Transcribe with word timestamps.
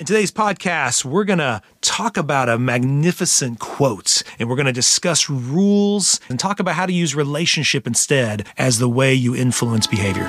In 0.00 0.06
today's 0.06 0.32
podcast, 0.32 1.04
we're 1.04 1.22
going 1.22 1.38
to 1.38 1.62
talk 1.80 2.16
about 2.16 2.48
a 2.48 2.58
magnificent 2.58 3.60
quote 3.60 4.24
and 4.40 4.48
we're 4.48 4.56
going 4.56 4.66
to 4.66 4.72
discuss 4.72 5.30
rules 5.30 6.18
and 6.28 6.36
talk 6.36 6.58
about 6.58 6.74
how 6.74 6.84
to 6.84 6.92
use 6.92 7.14
relationship 7.14 7.86
instead 7.86 8.44
as 8.56 8.80
the 8.80 8.88
way 8.88 9.14
you 9.14 9.36
influence 9.36 9.86
behavior. 9.86 10.24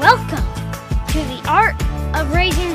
Welcome 0.00 0.44
to 1.06 1.18
the 1.28 1.40
Art 1.46 1.80
of 2.16 2.34
Raising 2.34 2.67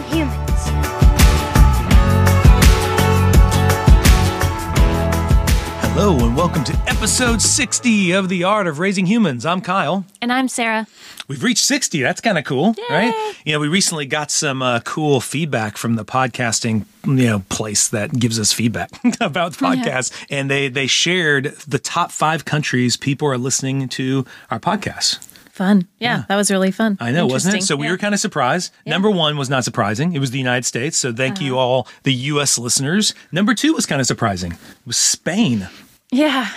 Hello, 6.05 6.17
and 6.27 6.35
welcome 6.35 6.65
to 6.65 6.73
episode 6.85 7.41
60 7.41 8.11
of 8.11 8.27
The 8.27 8.43
Art 8.43 8.67
of 8.67 8.77
Raising 8.79 9.05
Humans. 9.05 9.45
I'm 9.45 9.61
Kyle. 9.61 10.03
And 10.21 10.33
I'm 10.33 10.49
Sara. 10.49 10.85
We've 11.29 11.41
reached 11.41 11.63
60. 11.63 12.01
That's 12.01 12.19
kind 12.19 12.37
of 12.37 12.43
cool, 12.43 12.75
Yay. 12.77 12.83
right? 12.93 13.33
You 13.45 13.53
know, 13.53 13.61
we 13.61 13.69
recently 13.69 14.05
got 14.05 14.29
some 14.29 14.61
uh, 14.61 14.81
cool 14.81 15.21
feedback 15.21 15.77
from 15.77 15.95
the 15.95 16.03
podcasting, 16.03 16.83
you 17.05 17.13
know, 17.27 17.39
place 17.47 17.87
that 17.87 18.19
gives 18.19 18.37
us 18.37 18.51
feedback 18.51 18.89
about 19.21 19.53
the 19.53 19.65
podcast, 19.65 20.11
and 20.29 20.51
they 20.51 20.67
they 20.67 20.87
shared 20.87 21.45
the 21.69 21.79
top 21.79 22.11
5 22.11 22.43
countries 22.43 22.97
people 22.97 23.29
are 23.29 23.37
listening 23.37 23.87
to 23.87 24.25
our 24.51 24.59
podcast. 24.59 25.23
Fun. 25.53 25.87
Yeah, 25.99 26.23
that 26.27 26.35
was 26.35 26.51
really 26.51 26.71
fun. 26.71 26.97
I 26.99 27.11
know, 27.11 27.27
wasn't 27.27 27.55
it? 27.55 27.63
So 27.63 27.77
we 27.77 27.85
Yeah. 27.85 27.91
were 27.91 27.97
kind 27.97 28.13
of 28.13 28.19
surprised. 28.19 28.73
Number 28.85 29.09
one 29.09 29.37
was 29.37 29.49
not 29.49 29.63
surprising. 29.63 30.11
It 30.13 30.19
was 30.19 30.31
the 30.31 30.39
United 30.39 30.65
States. 30.65 30.97
So 30.97 31.13
thank 31.13 31.39
you 31.39 31.53
Uh-huh. 31.53 31.61
all, 31.65 31.87
the 32.01 32.13
U.S. 32.33 32.57
listeners. 32.57 33.13
Number 33.31 33.53
two 33.53 33.71
was 33.73 33.85
kind 33.85 34.01
of 34.01 34.07
surprising. 34.07 34.53
It 34.53 34.57
was 34.87 34.97
Spain. 34.97 35.69
Yeah. 36.13 36.49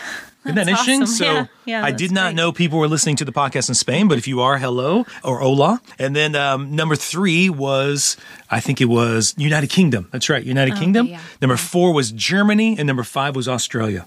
Isn't 0.44 0.54
that 0.54 0.68
interesting? 0.68 1.02
awesome. 1.02 1.14
So 1.16 1.24
Yeah, 1.32 1.46
yeah, 1.64 1.84
I 1.84 1.90
did 1.90 2.12
not 2.12 2.26
great. 2.26 2.36
know 2.36 2.52
people 2.52 2.78
were 2.78 2.86
listening 2.86 3.16
to 3.16 3.24
the 3.24 3.32
podcast 3.32 3.68
in 3.68 3.74
Spain, 3.74 4.06
but 4.06 4.16
if 4.16 4.28
you 4.28 4.40
are, 4.40 4.58
hello 4.58 5.04
or 5.24 5.40
hola. 5.40 5.80
And 5.98 6.14
then 6.14 6.36
um, 6.36 6.76
number 6.76 6.94
three 6.94 7.50
was, 7.50 8.16
I 8.48 8.60
think 8.60 8.80
it 8.80 8.84
was 8.84 9.34
United 9.36 9.70
Kingdom. 9.70 10.08
That's 10.12 10.28
right, 10.28 10.44
United 10.44 10.76
Kingdom. 10.76 11.06
Oh, 11.06 11.10
yeah. 11.10 11.20
Number 11.40 11.56
four 11.56 11.92
was 11.92 12.12
Germany, 12.12 12.76
and 12.78 12.86
number 12.86 13.02
five 13.02 13.34
was 13.34 13.48
Australia. 13.48 14.06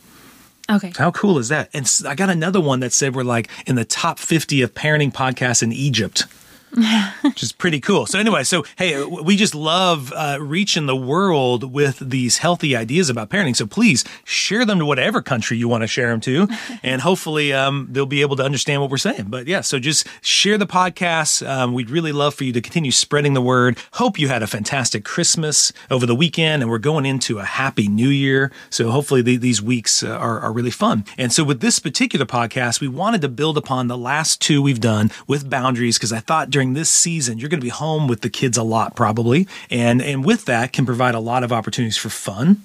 Okay. 0.70 0.94
How 0.96 1.12
cool 1.12 1.40
is 1.40 1.50
that? 1.50 1.70
And 1.74 1.92
I 2.08 2.16
got 2.16 2.30
another 2.30 2.62
one 2.62 2.80
that 2.82 2.94
said 2.94 3.16
we're 3.16 3.24
like 3.24 3.50
in 3.66 3.76
the 3.76 3.84
top 3.86 4.18
50 4.20 4.62
of 4.62 4.74
parenting 4.74 5.12
podcasts 5.12 5.62
in 5.64 5.74
Egypt. 5.74 6.26
Which 7.22 7.44
is 7.44 7.52
pretty 7.52 7.80
cool. 7.80 8.06
So 8.06 8.20
anyway, 8.20 8.44
so 8.44 8.64
hey, 8.78 9.04
we 9.04 9.36
just 9.36 9.56
love 9.56 10.14
uh, 10.16 10.38
reaching 10.40 10.86
the 10.86 10.96
world 10.96 11.74
with 11.74 12.00
these 12.00 12.38
healthy 12.38 12.76
ideas 12.76 13.10
about 13.10 13.30
parenting. 13.30 13.56
So 13.56 13.66
please 13.66 14.06
share 14.24 14.66
them 14.66 14.80
to 14.80 14.86
whatever 14.86 15.22
country 15.22 15.58
you 15.58 15.68
want 15.68 15.82
to 15.82 15.88
share 15.88 16.10
them 16.10 16.22
to, 16.22 16.48
and 16.84 17.02
hopefully 17.02 17.54
um, 17.54 17.88
they'll 17.92 18.06
be 18.06 18.22
able 18.22 18.36
to 18.36 18.44
understand 18.44 18.82
what 18.82 18.90
we're 18.90 18.98
saying. 18.98 19.26
But 19.28 19.48
yeah, 19.48 19.62
so 19.62 19.80
just 19.80 20.08
share 20.22 20.58
the 20.58 20.68
podcast. 20.68 21.48
Um, 21.48 21.74
we'd 21.74 21.90
really 21.90 22.12
love 22.12 22.36
for 22.36 22.44
you 22.44 22.54
to 22.54 22.62
continue 22.62 22.92
spreading 22.92 23.34
the 23.34 23.42
word. 23.42 23.78
Hope 23.94 24.20
you 24.20 24.28
had 24.28 24.44
a 24.44 24.48
fantastic 24.48 25.04
Christmas 25.04 25.74
over 25.90 26.06
the 26.06 26.16
weekend, 26.16 26.62
and 26.62 26.70
we're 26.70 26.78
going 26.78 27.06
into 27.06 27.40
a 27.40 27.46
happy 27.46 27.88
New 27.88 28.10
Year. 28.10 28.52
So 28.70 28.92
hopefully 28.92 29.22
the, 29.22 29.38
these 29.38 29.62
weeks 29.62 30.04
uh, 30.04 30.10
are, 30.10 30.40
are 30.40 30.52
really 30.52 30.72
fun. 30.72 31.06
And 31.18 31.34
so 31.34 31.44
with 31.44 31.62
this 31.62 31.80
particular 31.80 32.26
podcast, 32.26 32.82
we 32.82 32.88
wanted 32.88 33.22
to 33.22 33.30
build 33.30 33.58
upon 33.58 33.88
the 33.88 33.98
last 33.98 34.42
two 34.42 34.62
we've 34.62 34.80
done 34.80 35.12
with 35.28 35.50
boundaries 35.50 35.98
because 35.98 36.14
I 36.14 36.20
thought 36.20 36.50
during 36.60 36.74
this 36.74 36.90
season 36.90 37.38
you're 37.40 37.48
going 37.48 37.62
to 37.62 37.64
be 37.66 37.70
home 37.70 38.06
with 38.10 38.20
the 38.20 38.30
kids 38.30 38.58
a 38.58 38.64
lot 38.64 38.94
probably, 38.94 39.48
and 39.72 40.02
and 40.02 40.26
with 40.26 40.44
that 40.44 40.74
can 40.74 40.86
provide 40.86 41.16
a 41.16 41.20
lot 41.20 41.42
of 41.42 41.54
opportunities 41.54 41.96
for 41.96 42.10
fun. 42.10 42.62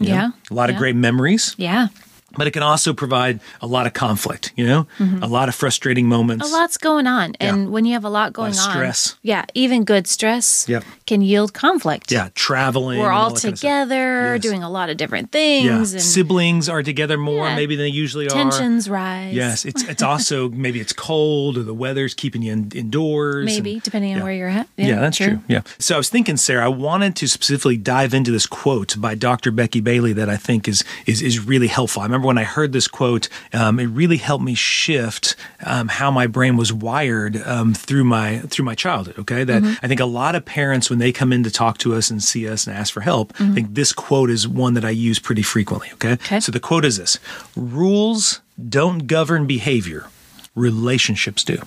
you 0.00 0.08
know, 0.08 0.14
Yeah. 0.14 0.30
a 0.50 0.54
lot 0.54 0.68
of 0.70 0.74
great 0.76 0.96
memories, 0.96 1.54
Yeah. 1.58 1.88
But 2.36 2.46
it 2.46 2.52
can 2.52 2.62
also 2.62 2.92
provide 2.94 3.40
a 3.60 3.66
lot 3.66 3.86
of 3.86 3.92
conflict. 3.92 4.52
You 4.56 4.66
know, 4.66 4.86
a 5.22 5.26
lot 5.26 5.48
of 5.48 5.54
frustrating 5.54 6.06
moments. 6.06 6.44
Mm-hmm. 6.46 6.54
A 6.54 6.58
lot's 6.58 6.76
going 6.78 7.06
on. 7.06 7.34
And 7.40 7.70
when 7.70 7.84
you 7.84 7.94
have 7.94 8.04
a 8.04 8.10
lot 8.10 8.32
going 8.32 8.52
of 8.52 8.58
on, 8.58 8.70
stress. 8.70 9.16
yeah, 9.22 9.44
even 9.54 9.84
good 9.84 10.06
stress 10.06 10.66
Yep. 10.68 10.84
can 11.06 11.22
yield 11.22 11.52
conflict. 11.54 12.12
Yeah, 12.12 12.28
traveling. 12.34 12.98
We're 13.00 13.06
and 13.06 13.14
all 13.16 13.30
that 13.30 13.42
kind 13.42 13.52
of 13.54 13.58
together 13.60 14.34
Yes. 14.34 14.42
doing 14.42 14.62
a 14.62 14.70
lot 14.70 14.90
of 14.90 14.96
different 14.96 15.28
Yeah, 15.32 15.40
things 15.78 15.92
and 15.94 16.02
siblings 16.02 16.68
are 16.68 16.82
together 16.82 17.16
more 17.18 17.46
Yeah. 17.48 17.56
maybe 17.56 17.74
than 17.76 17.86
they 17.86 17.90
usually 17.90 18.26
are. 18.26 18.30
tensions 18.30 18.88
rise. 18.88 19.34
Yes, 19.34 19.64
it's 19.64 19.82
it's 19.84 20.02
also 20.12 20.48
maybe 20.50 20.80
it's 20.80 20.92
cold 20.92 21.56
or 21.58 21.62
the 21.62 21.74
weather's 21.74 22.14
keeping 22.14 22.42
you 22.42 22.52
in, 22.52 22.70
indoors. 22.74 23.46
Maybe, 23.46 23.74
and- 23.74 23.82
depending 23.82 24.12
on 24.12 24.18
yeah. 24.18 24.24
where 24.24 24.32
you're 24.32 24.48
at. 24.48 24.68
Yeah, 24.76 25.00
that's 25.00 25.16
true. 25.16 25.40
Yeah. 25.48 25.62
So 25.78 25.94
I 25.94 25.98
was 25.98 26.08
thinking, 26.08 26.36
Sara, 26.36 26.64
I 26.64 26.68
wanted 26.68 27.16
to 27.16 27.28
specifically 27.28 27.76
dive 27.76 28.14
into 28.14 28.30
this 28.30 28.46
quote 28.46 28.94
by 29.00 29.14
Dr. 29.14 29.50
Becky 29.50 29.80
Bailey 29.80 30.12
that 30.14 30.28
I 30.28 30.36
think 30.36 30.68
is 30.68 30.84
is 31.06 31.22
is 31.22 31.40
really 31.44 31.66
helpful. 31.68 32.02
I 32.02 32.04
remember 32.04 32.19
when 32.22 32.38
I 32.38 32.44
heard 32.44 32.72
this 32.72 32.88
quote, 32.88 33.28
um, 33.52 33.78
it 33.78 33.86
really 33.86 34.16
helped 34.16 34.44
me 34.44 34.54
shift 34.54 35.36
um, 35.64 35.88
how 35.88 36.10
my 36.10 36.26
brain 36.26 36.56
was 36.56 36.72
wired 36.72 37.36
um, 37.46 37.74
through 37.74 38.04
my 38.04 38.38
through 38.40 38.64
my 38.64 38.74
childhood. 38.74 39.18
Okay, 39.18 39.44
that 39.44 39.62
I 39.82 39.88
think 39.88 40.00
a 40.00 40.06
lot 40.06 40.34
of 40.34 40.44
parents 40.44 40.90
when 40.90 40.98
they 40.98 41.12
come 41.12 41.32
in 41.32 41.42
to 41.44 41.50
talk 41.50 41.78
to 41.78 41.94
us 41.94 42.10
and 42.10 42.22
see 42.22 42.48
us 42.48 42.66
and 42.66 42.76
ask 42.76 42.92
for 42.92 43.00
help, 43.00 43.32
I 43.40 43.52
think 43.52 43.74
this 43.74 43.92
quote 43.92 44.30
is 44.30 44.46
one 44.46 44.74
that 44.74 44.84
I 44.84 44.90
use 44.90 45.18
pretty 45.18 45.42
frequently. 45.42 45.88
Okay. 45.94 46.12
Okay. 46.12 46.40
So 46.40 46.52
the 46.52 46.60
quote 46.60 46.84
is 46.84 46.96
this: 46.96 47.18
Rules 47.56 48.40
don't 48.68 49.06
govern 49.06 49.46
behavior, 49.46 50.06
relationships 50.54 51.44
do. 51.44 51.58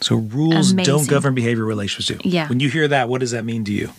So 0.00 0.16
rules 0.16 0.72
don't 0.72 1.08
govern 1.08 1.34
behavior, 1.34 1.64
relationships 1.64 2.22
do. 2.22 2.28
Yeah. 2.28 2.48
When 2.48 2.60
you 2.60 2.68
hear 2.68 2.86
that, 2.88 3.08
what 3.08 3.20
does 3.20 3.30
that 3.30 3.44
mean 3.44 3.64
to 3.64 3.72
you? 3.72 3.90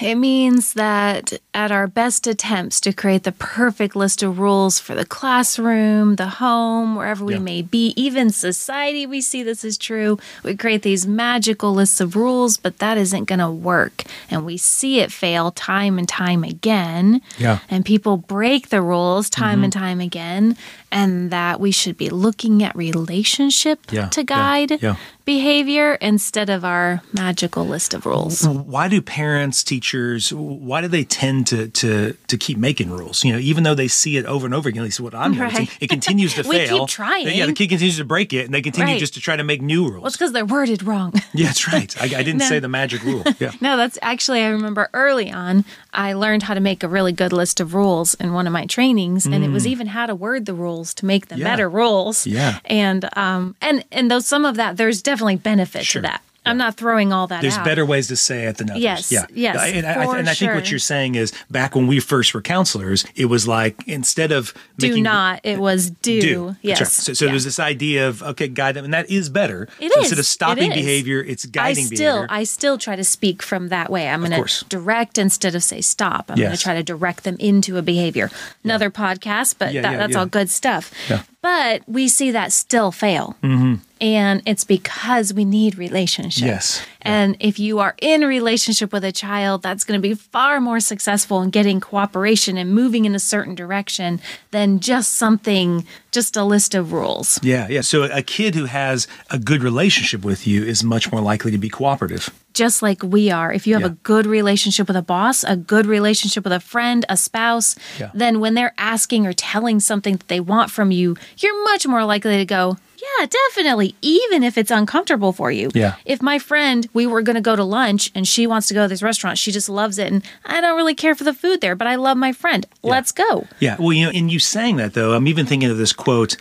It 0.00 0.14
means 0.14 0.74
that 0.74 1.32
at 1.54 1.72
our 1.72 1.86
best 1.88 2.26
attempts 2.26 2.80
to 2.82 2.92
create 2.92 3.24
the 3.24 3.32
perfect 3.32 3.96
list 3.96 4.22
of 4.22 4.38
rules 4.38 4.78
for 4.78 4.94
the 4.94 5.04
classroom, 5.04 6.14
the 6.16 6.28
home, 6.28 6.94
wherever 6.94 7.24
we 7.24 7.34
Yeah. 7.34 7.40
may 7.40 7.62
be, 7.62 7.92
even 7.96 8.30
society, 8.30 9.06
we 9.06 9.20
see 9.20 9.42
this 9.42 9.64
is 9.64 9.76
true. 9.76 10.18
We 10.44 10.56
create 10.56 10.82
these 10.82 11.06
magical 11.06 11.72
lists 11.74 12.00
of 12.00 12.14
rules, 12.14 12.56
but 12.56 12.78
that 12.78 12.96
isn't 12.96 13.24
going 13.24 13.40
to 13.40 13.50
work. 13.50 14.04
And 14.30 14.44
we 14.46 14.56
see 14.56 15.00
it 15.00 15.10
fail 15.10 15.50
time 15.50 15.98
and 15.98 16.08
time 16.08 16.44
again. 16.44 17.20
Yeah. 17.38 17.56
Mm-hmm. 17.56 17.74
And 17.74 17.84
people 17.84 18.16
break 18.18 18.68
the 18.68 18.82
rules 18.82 19.28
time 19.28 19.64
and 19.64 19.72
time 19.72 20.00
again. 20.00 20.56
And 20.90 21.30
that 21.30 21.60
we 21.60 21.70
should 21.70 21.96
be 21.98 22.08
looking 22.08 22.62
at 22.62 22.74
relationship 22.74 23.80
Yeah, 23.92 24.08
to 24.08 24.22
guide 24.24 24.80
yeah. 24.82 24.96
behavior 25.24 25.94
instead 26.00 26.48
of 26.48 26.64
our 26.64 27.02
magical 27.12 27.66
list 27.66 27.92
of 27.94 28.06
rules. 28.06 28.46
Why 28.46 28.88
do 28.88 29.02
parents, 29.02 29.62
teachers, 29.62 30.32
why 30.32 30.80
do 30.80 30.88
they 30.88 31.04
tend 31.04 31.46
to 31.48 31.68
to 31.68 32.14
to 32.28 32.36
keep 32.38 32.56
making 32.56 32.90
rules? 32.90 33.24
You 33.24 33.32
know, 33.34 33.38
even 33.38 33.64
though 33.64 33.74
they 33.74 33.88
see 33.88 34.16
it 34.16 34.24
over 34.24 34.46
and 34.46 34.54
over 34.54 34.68
again, 34.68 34.82
at 34.82 34.84
least 34.86 35.00
what 35.00 35.14
I'm 35.14 35.32
noticing, 35.36 35.66
Right. 35.66 35.76
it 35.82 35.90
continues 35.90 36.32
to 36.34 36.42
We 36.48 36.58
keep 36.60 36.68
fail. 36.68 36.86
trying. 36.86 37.28
Yeah, 37.28 37.46
the 37.46 37.52
kid 37.52 37.68
continues 37.68 37.98
to 37.98 38.04
break 38.04 38.32
it, 38.32 38.46
and 38.46 38.54
they 38.54 38.62
continue 38.62 38.94
Right. 38.94 39.00
just 39.00 39.14
to 39.14 39.20
try 39.20 39.36
to 39.36 39.44
make 39.44 39.60
new 39.60 39.82
rules. 39.84 39.96
Well, 40.00 40.06
it's 40.06 40.16
because 40.16 40.32
they're 40.32 40.46
worded 40.46 40.82
wrong. 40.82 41.12
yeah, 41.34 41.46
that's 41.46 41.68
right. 41.70 41.90
I, 42.00 42.04
I 42.04 42.22
didn't 42.22 42.38
No. 42.46 42.48
say 42.48 42.58
the 42.60 42.68
magic 42.68 43.02
rule. 43.04 43.24
Yeah. 43.38 43.52
no, 43.60 43.76
that's 43.76 43.98
actually, 44.00 44.40
I 44.42 44.48
remember 44.48 44.88
early 44.94 45.30
on, 45.30 45.64
I 45.92 46.14
learned 46.14 46.44
how 46.44 46.54
to 46.54 46.60
make 46.60 46.82
a 46.82 46.88
really 46.88 47.12
good 47.12 47.32
list 47.32 47.60
of 47.60 47.74
rules 47.74 48.14
in 48.14 48.32
one 48.32 48.46
of 48.46 48.52
my 48.54 48.64
trainings, 48.64 49.26
and 49.26 49.44
it 49.44 49.50
was 49.50 49.64
mm. 49.64 49.70
even 49.72 49.88
how 49.88 50.06
to 50.06 50.14
word 50.14 50.46
the 50.46 50.54
rules 50.54 50.77
to 50.94 51.06
make 51.06 51.28
them. 51.28 51.38
Yeah. 51.38 51.44
better 51.44 51.68
rules. 51.68 52.26
Yeah. 52.26 52.58
And, 52.64 53.08
um, 53.16 53.54
and, 53.60 53.84
and 53.92 54.10
though 54.10 54.20
some 54.20 54.44
of 54.44 54.56
that, 54.56 54.76
there's 54.76 55.02
definitely 55.02 55.36
benefit 55.36 55.84
Sure. 55.84 56.02
to 56.02 56.08
that. 56.08 56.22
I'm 56.48 56.56
not 56.58 56.76
throwing 56.76 57.12
all 57.12 57.26
that 57.28 57.42
There's 57.42 57.56
out. 57.56 57.64
better 57.64 57.84
ways 57.86 58.08
to 58.08 58.16
say 58.16 58.44
it 58.46 58.56
than 58.58 58.70
others. 58.70 58.82
Yes, 58.82 59.12
Yeah. 59.12 59.26
yes, 59.32 59.56
And, 59.74 59.86
I, 59.86 60.04
for 60.04 60.16
and 60.16 60.28
I 60.28 60.34
think 60.34 60.54
what 60.54 60.70
you're 60.70 60.78
saying 60.78 61.14
is 61.14 61.32
back 61.50 61.74
when 61.74 61.86
we 61.86 62.00
first 62.00 62.34
were 62.34 62.42
counselors, 62.42 63.04
it 63.14 63.26
was 63.26 63.46
like 63.46 63.76
instead 63.86 64.32
of 64.32 64.54
do 64.78 64.88
making, 64.88 65.04
not. 65.04 65.40
It 65.44 65.58
uh, 65.58 65.60
was 65.60 65.90
do. 65.90 66.20
do. 66.20 66.56
Yes. 66.62 66.80
right. 66.80 66.88
So, 66.88 67.12
so 67.12 67.24
Yeah. 67.24 67.30
there's 67.32 67.44
this 67.44 67.58
idea 67.60 68.08
of 68.08 68.22
okay, 68.22 68.48
guide 68.48 68.74
them, 68.76 68.84
and 68.84 68.94
that 68.94 69.10
is 69.10 69.28
better. 69.28 69.68
It 69.80 69.92
so 69.92 69.98
is. 70.00 70.04
Instead 70.06 70.18
of 70.18 70.26
stopping 70.26 70.70
is. 70.72 70.76
behavior, 70.76 71.20
it's 71.22 71.44
I 71.46 71.50
guiding 71.50 71.84
still, 71.86 72.16
behavior. 72.22 72.26
I 72.30 72.44
still 72.44 72.78
try 72.78 72.96
to 72.96 73.04
speak 73.04 73.42
from 73.42 73.68
that 73.68 73.90
way. 73.90 74.08
I'm 74.08 74.24
going 74.24 74.42
to 74.44 74.64
direct 74.66 75.18
instead 75.18 75.54
of 75.54 75.62
say 75.62 75.80
stop. 75.80 76.30
I'm 76.30 76.36
going 76.38 76.50
to 76.52 76.56
try 76.58 76.74
to 76.74 76.82
direct 76.82 77.24
them 77.24 77.36
into 77.38 77.76
a 77.76 77.82
behavior. 77.82 78.30
Another 78.64 78.90
podcast, 78.90 79.56
but 79.58 79.72
Yeah, 79.72 79.82
that, 79.82 79.92
yeah, 79.92 79.98
that's 79.98 80.12
yeah. 80.14 80.18
all 80.20 80.26
good 80.26 80.50
stuff. 80.50 80.92
But 81.40 81.82
we 81.86 82.08
see 82.08 82.32
that 82.32 82.52
still 82.52 82.90
fail. 82.90 83.36
Mm-hmm. 83.42 83.74
And 84.00 84.42
it's 84.46 84.64
because 84.64 85.34
we 85.34 85.44
need 85.44 85.76
relationship. 85.76 86.46
Yes. 86.46 86.84
And 87.02 87.36
if 87.40 87.58
you 87.58 87.78
are 87.80 87.94
in 88.00 88.22
relationship 88.22 88.92
with 88.92 89.04
a 89.04 89.10
child, 89.10 89.62
that's 89.62 89.82
going 89.84 90.00
to 90.00 90.08
be 90.08 90.14
far 90.14 90.60
more 90.60 90.78
successful 90.78 91.42
in 91.42 91.50
getting 91.50 91.80
cooperation 91.80 92.56
and 92.56 92.72
moving 92.72 93.04
in 93.06 93.14
a 93.14 93.18
certain 93.18 93.54
direction 93.54 94.20
than 94.50 94.78
just 94.78 95.14
something, 95.14 95.84
just 96.12 96.36
a 96.36 96.44
list 96.44 96.74
of 96.74 96.92
rules. 96.92 97.40
Yeah, 97.42 97.66
yeah. 97.68 97.80
So 97.80 98.04
a 98.04 98.22
kid 98.22 98.54
who 98.54 98.66
has 98.66 99.08
a 99.30 99.38
good 99.38 99.62
relationship 99.62 100.24
with 100.24 100.46
you 100.46 100.64
is 100.64 100.84
much 100.84 101.10
more 101.10 101.20
likely 101.20 101.50
to 101.50 101.58
be 101.58 101.68
cooperative. 101.68 102.30
Just 102.58 102.82
like 102.82 103.02
we 103.02 103.30
are. 103.30 103.52
If 103.52 103.66
you 103.66 103.74
have 103.74 103.82
Yeah. 103.82 103.88
a 103.88 104.02
good 104.12 104.26
relationship 104.26 104.88
with 104.88 104.96
a 104.96 105.02
boss, 105.02 105.44
a 105.44 105.56
good 105.56 105.86
relationship 105.86 106.42
with 106.44 106.52
a 106.52 106.60
friend, 106.60 107.06
a 107.08 107.16
spouse, 107.16 107.76
Yeah. 108.00 108.10
then 108.12 108.40
when 108.40 108.54
they're 108.54 108.74
asking 108.76 109.26
or 109.26 109.32
telling 109.32 109.78
something 109.80 110.16
that 110.16 110.28
they 110.28 110.40
want 110.40 110.70
from 110.70 110.90
you, 110.90 111.16
you're 111.38 111.62
much 111.64 111.86
more 111.86 112.04
likely 112.04 112.36
to 112.36 112.44
go, 112.44 112.76
Yeah, 113.20 113.26
definitely, 113.26 113.94
even 114.02 114.42
if 114.42 114.58
it's 114.58 114.72
uncomfortable 114.72 115.32
for 115.32 115.52
you. 115.52 115.70
Yeah. 115.72 115.94
If 116.04 116.20
my 116.20 116.38
friend, 116.40 116.88
we 116.92 117.06
were 117.06 117.22
going 117.22 117.36
to 117.36 117.40
go 117.50 117.54
to 117.54 117.62
lunch 117.62 118.10
and 118.14 118.26
she 118.26 118.44
wants 118.46 118.66
to 118.68 118.74
go 118.74 118.82
to 118.82 118.88
this 118.88 119.02
restaurant, 119.04 119.38
she 119.38 119.52
just 119.52 119.68
loves 119.68 119.98
it. 119.98 120.12
And 120.12 120.22
I 120.44 120.60
don't 120.60 120.76
really 120.76 120.96
care 120.96 121.14
for 121.14 121.22
the 121.24 121.32
food 121.32 121.60
there, 121.60 121.76
but 121.76 121.86
I 121.86 121.94
love 121.94 122.16
my 122.18 122.32
friend. 122.32 122.66
Let's 122.82 123.12
go. 123.12 123.46
Yeah. 123.60 123.76
Well, 123.78 123.92
you 123.92 124.04
know, 124.06 124.10
in 124.10 124.28
you 124.28 124.40
saying 124.40 124.76
that 124.78 124.94
though, 124.94 125.12
I'm 125.14 125.28
even 125.28 125.46
thinking 125.46 125.70
of 125.70 125.78
this 125.78 125.92
quote. 125.92 126.36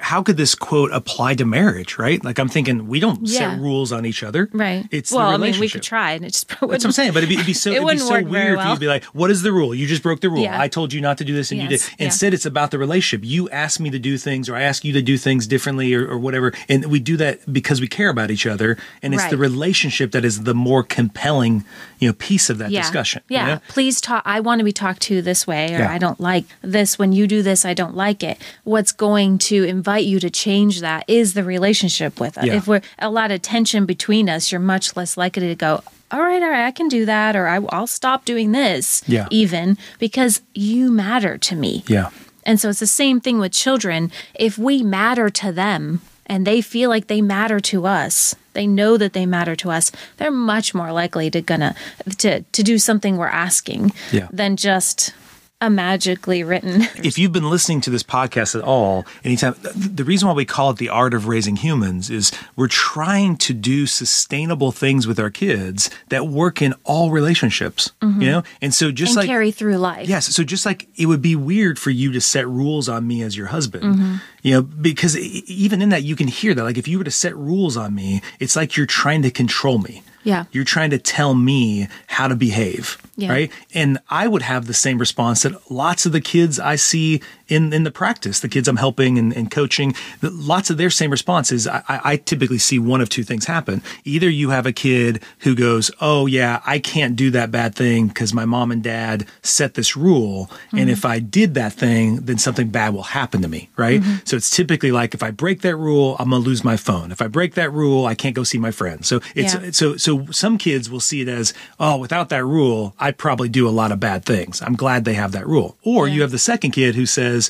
How 0.00 0.22
could 0.22 0.36
this 0.36 0.54
quote 0.54 0.90
apply 0.92 1.34
to 1.34 1.44
marriage, 1.44 1.98
right? 1.98 2.22
Like 2.24 2.38
I'm 2.38 2.48
thinking 2.48 2.86
we 2.88 3.00
don't 3.00 3.20
Yeah. 3.26 3.38
set 3.52 3.60
rules 3.60 3.92
on 3.92 4.06
each 4.06 4.22
other. 4.22 4.48
Right. 4.52 4.86
It's 4.90 5.10
well, 5.12 5.28
I 5.28 5.36
mean, 5.36 5.58
we 5.58 5.68
could 5.68 5.82
try, 5.82 6.12
and 6.12 6.24
it 6.24 6.32
just 6.32 6.48
That's 6.48 6.60
what 6.62 6.84
I'm 6.84 6.92
saying, 6.92 7.12
but 7.12 7.18
it'd 7.18 7.28
be, 7.28 7.34
it'd 7.34 7.46
be 7.46 7.52
so, 7.52 7.70
It 7.72 7.76
it'd 7.82 7.88
be 7.88 7.98
so 7.98 8.22
weird 8.22 8.60
for 8.60 8.68
you'd 8.68 8.80
be 8.80 8.86
like, 8.86 9.04
"What 9.06 9.30
is 9.30 9.42
the 9.42 9.52
rule? 9.52 9.74
You 9.74 9.86
just 9.86 10.02
broke 10.02 10.20
the 10.20 10.30
rule. 10.30 10.42
Yeah. 10.42 10.60
I 10.60 10.68
told 10.68 10.92
you 10.92 11.00
not 11.00 11.18
to 11.18 11.24
do 11.24 11.34
this, 11.34 11.50
and 11.50 11.60
you 11.60 11.68
did." 11.68 11.80
Yes, 11.80 11.90
yeah. 11.98 12.04
Instead, 12.06 12.34
it's 12.34 12.46
about 12.46 12.70
the 12.70 12.78
relationship. 12.78 13.24
You 13.26 13.48
ask 13.50 13.80
me 13.80 13.90
to 13.90 13.98
do 13.98 14.16
things, 14.18 14.48
or 14.48 14.56
I 14.56 14.62
ask 14.62 14.84
you 14.84 14.92
to 14.94 15.02
do 15.02 15.16
things 15.18 15.46
differently, 15.46 15.94
or, 15.94 16.06
or 16.06 16.18
whatever, 16.18 16.52
and 16.68 16.86
we 16.86 17.00
do 17.00 17.16
that 17.18 17.52
because 17.52 17.80
we 17.80 17.88
care 17.88 18.08
about 18.08 18.30
each 18.30 18.46
other, 18.46 18.76
and 19.02 19.14
it's 19.14 19.26
the 19.26 19.36
relationship 19.36 20.12
that 20.12 20.24
is 20.24 20.42
the 20.44 20.54
more 20.54 20.82
compelling, 20.82 21.64
you 21.98 22.08
know, 22.08 22.12
piece 22.14 22.50
of 22.50 22.58
that 22.58 22.70
yeah. 22.70 22.80
discussion. 22.80 23.22
you 23.28 23.36
Yeah. 23.36 23.46
know? 23.46 23.60
Please 23.68 24.00
talk. 24.00 24.22
I 24.24 24.40
want 24.40 24.58
to 24.60 24.64
be 24.64 24.72
talked 24.72 25.02
to 25.02 25.22
this 25.22 25.46
way, 25.46 25.74
or. 25.74 25.82
I 25.92 25.98
don't 25.98 26.20
like 26.20 26.44
this. 26.62 26.98
When 26.98 27.12
you 27.12 27.26
do 27.26 27.42
this, 27.42 27.64
I 27.64 27.74
don't 27.74 27.94
like 27.96 28.22
it. 28.22 28.38
What's 28.64 28.92
going 28.92 29.38
to 29.38 29.64
invite 29.72 30.04
you 30.04 30.20
to 30.20 30.30
change 30.30 30.80
that 30.80 31.04
is 31.08 31.34
the 31.34 31.42
relationship 31.42 32.20
with 32.20 32.38
us. 32.38 32.44
Yeah. 32.44 32.54
If 32.54 32.68
we're 32.68 32.82
a 32.98 33.10
lot 33.10 33.30
of 33.32 33.42
tension 33.42 33.86
between 33.86 34.28
us, 34.28 34.52
you're 34.52 34.60
much 34.60 34.94
less 34.96 35.16
likely 35.16 35.48
to 35.48 35.54
go, 35.56 35.82
all 36.12 36.20
right, 36.20 36.42
all 36.42 36.50
right, 36.50 36.66
I 36.66 36.70
can 36.70 36.88
do 36.88 37.04
that, 37.06 37.34
or 37.34 37.48
I, 37.48 37.56
I'll 37.70 37.86
stop 37.86 38.24
doing 38.24 38.52
this, 38.52 39.02
Yeah. 39.06 39.26
even 39.30 39.76
because 39.98 40.42
you 40.54 40.90
matter 40.92 41.38
to 41.38 41.56
me. 41.56 41.82
Yeah. 41.88 42.10
And 42.44 42.60
so 42.60 42.68
it's 42.68 42.80
the 42.80 42.86
same 42.86 43.20
thing 43.20 43.38
with 43.38 43.52
children. 43.52 44.10
If 44.34 44.58
we 44.58 44.82
matter 44.82 45.30
to 45.30 45.52
them 45.52 46.00
and 46.26 46.46
they 46.46 46.60
feel 46.60 46.90
like 46.90 47.06
they 47.06 47.22
matter 47.22 47.60
to 47.60 47.86
us, 47.86 48.34
they 48.52 48.66
know 48.66 48.96
that 48.98 49.12
they 49.14 49.26
matter 49.26 49.56
to 49.56 49.70
us, 49.70 49.90
they're 50.18 50.30
much 50.30 50.74
more 50.74 50.92
likely 50.92 51.30
to 51.30 51.40
gonna 51.40 51.74
to 52.18 52.42
to 52.42 52.62
do 52.62 52.78
something 52.78 53.16
we're 53.16 53.28
asking 53.46 53.92
Yeah. 54.12 54.28
than 54.32 54.56
just 54.56 55.14
a 55.62 55.70
magically 55.70 56.42
written. 56.42 56.82
if 56.96 57.16
you've 57.16 57.30
been 57.30 57.48
listening 57.48 57.80
to 57.82 57.88
this 57.88 58.02
podcast 58.02 58.58
at 58.58 58.62
all, 58.62 59.06
anytime, 59.24 59.54
the 59.62 60.02
reason 60.02 60.26
why 60.26 60.34
we 60.34 60.44
call 60.44 60.70
it 60.70 60.78
the 60.78 60.88
art 60.88 61.14
of 61.14 61.28
raising 61.28 61.54
humans 61.54 62.10
is 62.10 62.32
we're 62.56 62.66
trying 62.66 63.36
to 63.36 63.54
do 63.54 63.86
sustainable 63.86 64.72
things 64.72 65.06
with 65.06 65.20
our 65.20 65.30
kids 65.30 65.88
that 66.08 66.26
work 66.26 66.60
in 66.60 66.74
all 66.82 67.12
relationships, 67.12 67.92
mm-hmm. 68.02 68.20
you 68.20 68.30
know? 68.30 68.42
And 68.60 68.74
so 68.74 68.90
just 68.90 69.10
and 69.10 69.18
like, 69.18 69.28
carry 69.28 69.52
through 69.52 69.76
life. 69.76 70.08
Yes. 70.08 70.34
So 70.34 70.42
just 70.42 70.66
like 70.66 70.88
it 70.96 71.06
would 71.06 71.22
be 71.22 71.36
weird 71.36 71.78
for 71.78 71.90
you 71.90 72.10
to 72.10 72.20
set 72.20 72.48
rules 72.48 72.88
on 72.88 73.06
me 73.06 73.22
as 73.22 73.36
your 73.36 73.46
husband, 73.46 73.84
mm-hmm. 73.84 74.16
You 74.42 74.52
know, 74.52 74.62
because 74.62 75.16
even 75.16 75.80
in 75.80 75.88
that 75.90 76.02
you 76.02 76.16
can 76.16 76.28
hear 76.28 76.52
that. 76.52 76.62
Like 76.62 76.78
if 76.78 76.88
you 76.88 76.98
were 76.98 77.04
to 77.04 77.10
set 77.10 77.36
rules 77.36 77.76
on 77.76 77.94
me, 77.94 78.20
it's 78.40 78.56
like 78.56 78.76
you're 78.76 78.86
trying 78.86 79.22
to 79.22 79.30
control 79.30 79.78
me. 79.78 80.02
Yeah. 80.24 80.44
You're 80.52 80.64
trying 80.64 80.90
to 80.90 80.98
tell 80.98 81.34
me 81.34 81.88
how 82.06 82.28
to 82.28 82.36
behave. 82.36 82.98
Yeah. 83.16 83.30
Right. 83.30 83.52
And 83.74 83.98
I 84.08 84.28
would 84.28 84.42
have 84.42 84.66
the 84.66 84.74
same 84.74 84.98
response 84.98 85.42
that 85.42 85.70
lots 85.70 86.06
of 86.06 86.12
the 86.12 86.20
kids 86.20 86.60
I 86.60 86.76
see 86.76 87.22
in, 87.52 87.72
in 87.72 87.84
the 87.84 87.90
practice, 87.90 88.40
the 88.40 88.48
kids 88.48 88.68
I'm 88.68 88.76
helping 88.76 89.18
and, 89.18 89.32
and 89.36 89.50
coaching, 89.50 89.94
lots 90.22 90.70
of 90.70 90.76
their 90.76 90.90
same 90.90 91.10
responses. 91.10 91.66
I, 91.66 91.82
I 91.88 92.00
I 92.12 92.16
typically 92.16 92.58
see 92.58 92.78
one 92.78 93.00
of 93.00 93.08
two 93.08 93.24
things 93.24 93.46
happen. 93.46 93.82
Either 94.04 94.28
you 94.28 94.50
have 94.50 94.66
a 94.66 94.72
kid 94.72 95.22
who 95.40 95.54
goes, 95.54 95.90
Oh, 96.00 96.26
yeah, 96.26 96.60
I 96.66 96.78
can't 96.78 97.16
do 97.16 97.30
that 97.30 97.50
bad 97.50 97.74
thing 97.74 98.08
because 98.08 98.34
my 98.34 98.44
mom 98.44 98.70
and 98.70 98.82
dad 98.82 99.26
set 99.42 99.74
this 99.74 99.96
rule. 99.96 100.50
And 100.72 100.80
mm-hmm. 100.80 100.90
if 100.90 101.04
I 101.04 101.18
did 101.20 101.54
that 101.54 101.72
thing, 101.72 102.16
then 102.26 102.38
something 102.38 102.68
bad 102.68 102.92
will 102.94 103.02
happen 103.02 103.42
to 103.42 103.48
me. 103.48 103.70
Right. 103.76 104.00
Mm-hmm. 104.00 104.24
So 104.24 104.36
it's 104.36 104.50
typically 104.50 104.92
like 104.92 105.14
if 105.14 105.22
I 105.22 105.30
break 105.30 105.62
that 105.62 105.76
rule, 105.76 106.16
I'm 106.18 106.30
going 106.30 106.42
to 106.42 106.48
lose 106.48 106.64
my 106.64 106.76
phone. 106.76 107.12
If 107.12 107.22
I 107.22 107.28
break 107.28 107.54
that 107.54 107.72
rule, 107.72 108.06
I 108.06 108.14
can't 108.14 108.34
go 108.34 108.44
see 108.44 108.58
my 108.58 108.70
friends. 108.70 109.06
So 109.08 109.20
it's, 109.34 109.54
Yeah. 109.54 109.70
so 109.70 109.96
so 109.96 110.26
some 110.30 110.58
kids 110.58 110.90
will 110.90 111.00
see 111.00 111.20
it 111.20 111.28
as 111.28 111.52
oh 111.78 111.96
without 111.96 112.28
that 112.28 112.44
rule 112.44 112.94
i'd 112.98 113.16
probably 113.18 113.48
do 113.48 113.68
a 113.68 113.70
lot 113.70 113.92
of 113.92 114.00
bad 114.00 114.24
things 114.24 114.62
i'm 114.62 114.74
glad 114.74 115.04
they 115.04 115.14
have 115.14 115.32
that 115.32 115.46
rule 115.46 115.76
or 115.82 116.08
you 116.08 116.22
have 116.22 116.30
the 116.30 116.38
second 116.38 116.70
kid 116.72 116.94
who 116.94 117.06
says 117.06 117.41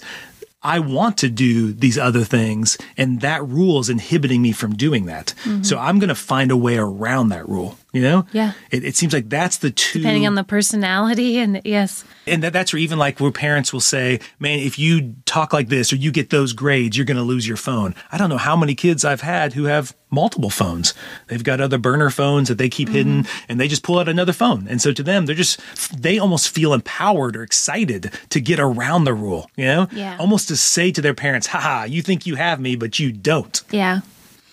I 0.63 0.79
want 0.79 1.19
to 1.19 1.29
do 1.29 1.73
these 1.73 1.99
other 1.99 2.23
things, 2.25 2.79
and 2.97 3.21
that 3.21 3.45
rule 3.47 3.81
is 3.81 3.91
inhibiting 3.91 4.41
me 4.43 4.53
from 4.53 4.77
doing 4.77 5.07
that. 5.07 5.35
Mm-hmm. 5.43 5.63
So 5.65 5.79
I'm 5.79 5.99
going 5.99 6.09
to 6.09 6.15
find 6.15 6.51
a 6.53 6.57
way 6.57 6.77
around 6.77 7.31
that 7.31 7.49
rule. 7.49 7.79
You 7.93 8.01
know? 8.01 8.27
Yeah. 8.33 8.53
It, 8.71 8.85
it 8.85 8.97
seems 8.97 9.13
like 9.13 9.29
that's 9.29 9.59
the 9.59 9.71
two. 9.71 9.99
Depending 10.01 10.27
on 10.27 10.35
the 10.35 10.45
personality 10.45 11.39
and 11.39 11.61
yes. 11.65 12.05
and 12.27 12.43
that, 12.43 12.55
that's 12.55 12.73
where 12.73 12.81
even 12.81 12.99
like 12.99 13.21
where 13.21 13.31
parents 13.31 13.71
will 13.71 13.81
say, 13.81 14.19
"Man, 14.39 14.61
if 14.61 14.79
you 14.79 15.15
talk 15.27 15.53
like 15.53 15.69
this 15.69 15.93
or 15.93 15.97
you 15.97 16.11
get 16.11 16.31
those 16.31 16.55
grades, 16.55 16.97
you're 16.97 17.05
going 17.07 17.19
to 17.19 17.23
lose 17.23 17.47
your 17.47 17.59
phone." 17.59 17.95
I 18.11 18.17
don't 18.17 18.31
know 18.31 18.39
how 18.39 18.57
many 18.57 18.75
kids 18.75 19.05
I've 19.05 19.21
had 19.21 19.53
who 19.53 19.65
have 19.65 19.95
multiple 20.11 20.49
phones. 20.49 20.95
They've 21.27 21.45
got 21.45 21.61
other 21.61 21.79
burner 21.79 22.09
phones 22.09 22.49
that 22.49 22.57
they 22.57 22.71
keep 22.71 22.89
mm-hmm. 22.89 22.97
hidden, 22.97 23.27
and 23.49 23.61
they 23.61 23.69
just 23.69 23.83
pull 23.83 23.99
out 23.99 24.09
another 24.09 24.33
phone. 24.33 24.67
And 24.69 24.81
so 24.81 24.93
to 24.93 25.03
them, 25.03 25.27
they're 25.27 25.35
just 25.35 25.61
they 25.95 26.19
almost 26.19 26.49
feel 26.49 26.73
empowered 26.73 27.37
or 27.37 27.43
excited 27.43 28.11
to 28.31 28.41
get 28.41 28.59
around 28.59 29.05
the 29.05 29.15
rule. 29.15 29.51
You 29.55 29.67
know, 29.67 29.89
Yeah. 29.93 30.17
almost 30.19 30.49
to 30.49 30.57
say 30.57 30.93
to 30.93 31.03
their 31.03 31.15
parents, 31.15 31.49
"Haha, 31.49 31.85
you 31.85 32.01
think 32.01 32.27
you 32.27 32.37
have 32.37 32.59
me, 32.59 32.75
but 32.75 32.99
you 32.99 33.13
don't." 33.13 33.61
Yeah. 33.71 34.01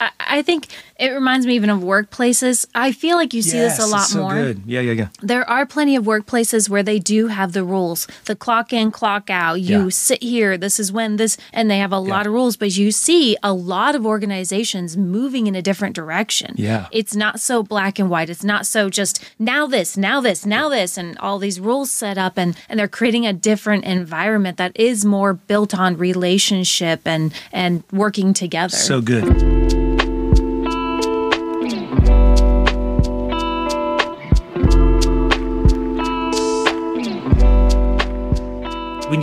I, 0.01 0.11
I 0.19 0.41
think 0.41 0.67
it 0.99 1.11
reminds 1.11 1.45
me 1.47 1.55
even 1.55 1.69
of 1.69 1.79
workplaces. 1.79 2.65
I 2.75 2.91
feel 2.91 3.15
like 3.17 3.33
you 3.33 3.41
see 3.41 3.57
this 3.57 3.79
a 3.79 3.85
lot 3.85 4.07
so 4.07 4.21
more. 4.21 4.33
Good. 4.33 4.63
Yeah, 4.65 4.81
yeah, 4.81 4.91
yeah. 4.91 5.07
There 5.21 5.49
are 5.49 5.65
plenty 5.65 5.95
of 5.95 6.03
workplaces 6.05 6.69
where 6.69 6.83
they 6.83 6.99
do 6.99 7.27
have 7.27 7.53
the 7.53 7.63
rules. 7.63 8.07
The 8.25 8.35
clock 8.35 8.73
in, 8.73 8.91
clock 8.91 9.29
out. 9.29 9.61
You 9.61 9.83
Yeah. 9.85 9.89
sit 9.89 10.21
here. 10.21 10.57
This 10.57 10.79
is 10.79 10.91
when 10.91 11.15
this, 11.15 11.37
and 11.53 11.71
they 11.71 11.77
have 11.79 11.91
a 11.93 11.99
lot 11.99 12.27
of 12.27 12.33
rules. 12.33 12.57
But 12.57 12.75
you 12.77 12.91
see 12.91 13.37
a 13.41 13.53
lot 13.53 13.95
of 13.95 14.05
organizations 14.05 14.97
moving 14.97 15.47
in 15.47 15.55
a 15.55 15.61
different 15.61 15.95
direction. 15.95 16.53
Yeah. 16.57 16.87
It's 16.91 17.15
not 17.15 17.39
so 17.39 17.63
black 17.63 17.97
and 17.99 18.09
white. 18.09 18.29
It's 18.29 18.43
not 18.43 18.65
so 18.65 18.89
just 18.89 19.23
now 19.39 19.67
this, 19.67 19.95
now 19.97 20.19
this, 20.21 20.45
now 20.45 20.69
this, 20.69 20.97
and 20.97 21.17
all 21.19 21.39
these 21.39 21.59
rules 21.59 21.91
set 21.91 22.17
up, 22.17 22.37
and 22.37 22.55
and 22.67 22.79
they're 22.79 22.87
creating 22.87 23.25
a 23.25 23.33
different 23.33 23.85
environment 23.85 24.57
that 24.57 24.73
is 24.75 25.05
more 25.05 25.33
built 25.33 25.73
on 25.73 25.97
relationship 25.97 27.01
and 27.05 27.33
and 27.51 27.83
working 27.91 28.33
together. 28.33 28.75
So 28.75 29.01
good. 29.01 29.88